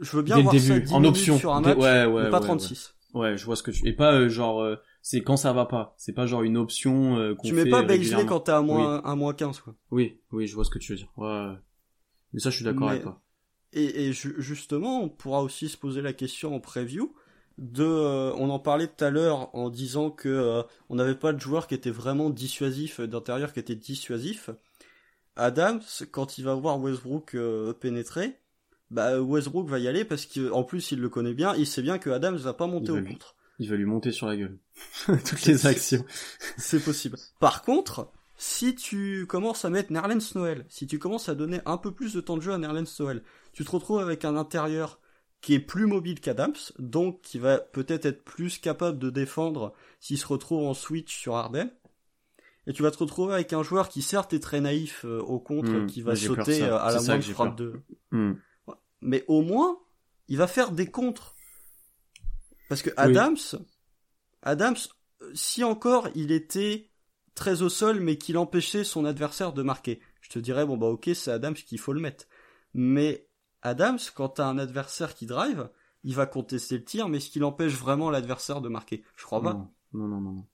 [0.01, 1.37] Je veux bien ça début, 10 en option.
[1.37, 2.93] sur un match, ouais, ouais, mais pas ouais, 36.
[3.13, 3.87] Ouais, je vois ce que tu.
[3.87, 5.93] Et pas euh, genre, euh, c'est quand ça va pas.
[5.97, 8.25] C'est pas genre une option euh, qu'on Tu mets pas régulièrement.
[8.25, 9.75] quand t'es à moins, à moins 15 quoi.
[9.91, 11.11] Oui, oui, je vois ce que tu veux dire.
[11.15, 11.53] Ouais.
[12.33, 13.21] Mais ça, je suis d'accord Mais- avec toi.
[13.73, 17.13] Et, et ju- justement, on pourra aussi se poser la question en preview
[17.57, 21.39] de, euh, on en parlait tout à l'heure en disant que on n'avait pas de
[21.39, 24.49] joueur qui était vraiment dissuasif d'intérieur, qui était dissuasif.
[25.37, 25.81] Adams,
[26.11, 27.35] quand il va voir Westbrook
[27.79, 28.37] pénétrer,
[28.91, 31.97] bah Westbrook va y aller parce qu'en plus il le connaît bien, il sait bien
[31.97, 33.35] que Adams va pas monter au lui- contre.
[33.59, 34.57] Il va lui monter sur la gueule.
[35.05, 36.05] Toutes les actions.
[36.57, 37.17] C'est possible.
[37.39, 41.77] Par contre, si tu commences à mettre Nerlens Noël, si tu commences à donner un
[41.77, 43.23] peu plus de temps de jeu à Nerlens Noël,
[43.53, 44.99] tu te retrouves avec un intérieur
[45.39, 50.17] qui est plus mobile qu'Adams, donc qui va peut-être être plus capable de défendre s'il
[50.17, 51.69] se retrouve en switch sur Harden.
[52.67, 55.39] Et tu vas te retrouver avec un joueur qui certes est très naïf euh, au
[55.39, 57.73] contre, Hmm, qui va sauter euh, à la moindre frappe de...
[58.11, 58.33] Hmm.
[59.05, 59.77] Mais au moins,
[60.27, 61.35] il va faire des contres.
[62.69, 63.37] Parce que Adams,
[64.41, 64.75] Adams,
[65.33, 66.89] si encore il était
[67.35, 70.87] très au sol, mais qu'il empêchait son adversaire de marquer, je te dirais, bon bah
[70.87, 72.25] ok, c'est Adams qu'il faut le mettre.
[72.73, 73.27] Mais
[73.61, 75.69] Adams, quand t'as un adversaire qui drive,
[76.03, 79.41] il va contester le tir, mais est-ce qu'il empêche vraiment l'adversaire de marquer Je crois
[79.41, 79.53] pas.
[79.53, 80.31] Non, non, non, non.
[80.31, 80.47] non.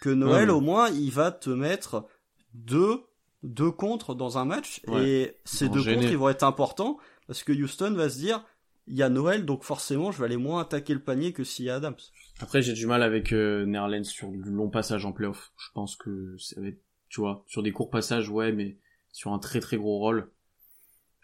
[0.00, 2.06] Que Noël, mais- au moins, il va te mettre
[2.54, 3.02] deux,
[3.42, 5.08] deux contres dans un match, Ouais.
[5.08, 5.96] et ces deux gêner.
[5.96, 8.44] contres, ils vont être importants, parce que Houston va se dire,
[8.86, 11.66] il y a Noël, donc forcément, je vais aller moins attaquer le panier que s'il
[11.66, 11.94] y a Adams.
[12.40, 15.52] Après, j'ai du mal avec euh, Nerlens sur du long passage en playoff.
[15.58, 18.78] Je pense que ça va être, tu vois, sur des courts passages, ouais, mais
[19.12, 20.30] sur un très très gros rôle,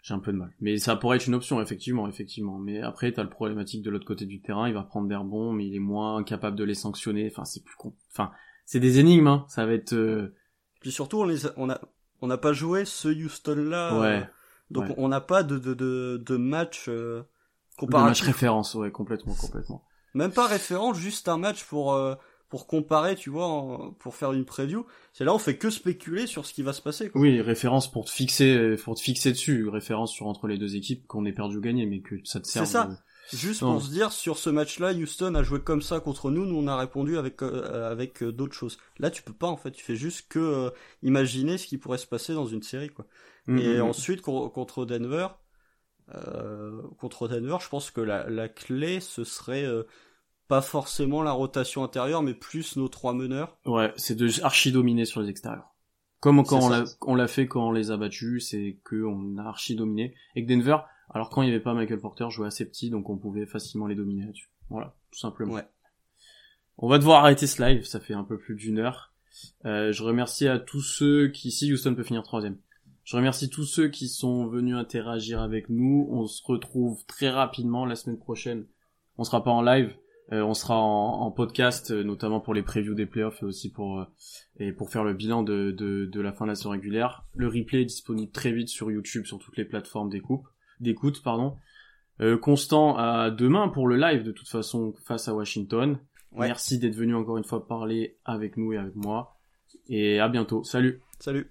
[0.03, 0.53] j'ai un peu de mal.
[0.59, 2.59] Mais ça pourrait être une option, effectivement, effectivement.
[2.59, 5.51] Mais après, t'as le problématique de l'autre côté du terrain, il va prendre des rebonds,
[5.51, 7.27] mais il est moins capable de les sanctionner.
[7.31, 7.95] Enfin, c'est plus con.
[8.11, 8.31] Enfin,
[8.65, 9.45] c'est des énigmes, hein.
[9.49, 9.93] Ça va être.
[9.93, 10.35] euh,
[10.81, 11.79] Puis surtout, on les a- on a,
[12.21, 13.99] on n'a pas joué ce Houston-là.
[13.99, 14.07] Ouais.
[14.07, 14.21] euh,
[14.71, 14.95] donc ouais.
[14.97, 17.25] on n'a pas de, de, de, de match euh, Le match
[17.77, 18.25] comparatif.
[18.25, 19.83] référence, ouais, complètement, complètement.
[20.13, 22.15] Même pas référent, juste un match pour, euh,
[22.49, 24.85] pour comparer, tu vois, en- pour faire une preview.
[25.13, 27.09] C'est là, on fait que spéculer sur ce qui va se passer.
[27.09, 27.19] Quoi.
[27.21, 31.05] Oui, référence pour te fixer, pour te fixer dessus, référence sur entre les deux équipes
[31.07, 32.65] qu'on ait perdu ou gagné, mais que ça te serve.
[32.65, 32.85] C'est ça.
[32.85, 32.95] de-
[33.33, 33.73] Juste Non.
[33.73, 36.67] pour se dire, sur ce match-là, Houston a joué comme ça contre nous, nous on
[36.67, 38.77] a répondu avec, euh, avec euh, d'autres choses.
[38.99, 40.69] Là, tu peux pas, en fait, tu fais juste que euh,
[41.01, 43.05] imaginer ce qui pourrait se passer dans une série, quoi.
[43.47, 43.81] Mm, Et mm, mm.
[43.81, 45.27] ensuite, con- contre Denver,
[46.13, 49.83] euh, contre Denver, je pense que la, la clé, ce serait euh,
[50.47, 53.57] pas forcément la rotation intérieure, mais plus nos trois meneurs.
[53.65, 55.71] Ouais, c'est de archi dominer sur les extérieurs.
[56.19, 56.71] Comme quand
[57.01, 60.15] on l'a fait quand on les a battus, c'est que on a archi dominé.
[60.35, 60.77] Et que Denver,
[61.09, 63.87] alors quand il y avait pas Michael Porter, jouait assez petit, donc on pouvait facilement
[63.87, 64.49] les dominer là-dessus.
[64.69, 65.53] Voilà, tout simplement.
[65.53, 65.67] Ouais.
[66.77, 69.13] On va devoir arrêter ce live, ça fait un peu plus d'une heure.
[69.65, 72.57] Euh, je remercie à tous ceux qui, si Houston peut finir troisième.
[73.03, 76.07] Je remercie tous ceux qui sont venus interagir avec nous.
[76.09, 78.65] On se retrouve très rapidement la semaine prochaine.
[79.17, 79.95] On sera pas en live,
[80.31, 83.71] euh, on sera en, en podcast, euh, notamment pour les previews des playoffs et aussi
[83.71, 84.05] pour euh,
[84.57, 87.25] et pour faire le bilan de, de, de la fin de la saison régulière.
[87.35, 90.41] Le replay est disponible très vite sur YouTube, sur toutes les plateformes d'écoute.
[90.79, 91.57] D'écoute, pardon.
[92.21, 95.99] Euh, Constant à demain pour le live de toute façon face à Washington.
[96.31, 96.47] Ouais.
[96.47, 99.37] Merci d'être venu encore une fois parler avec nous et avec moi.
[99.87, 100.63] Et à bientôt.
[100.63, 101.01] Salut.
[101.19, 101.43] Salut.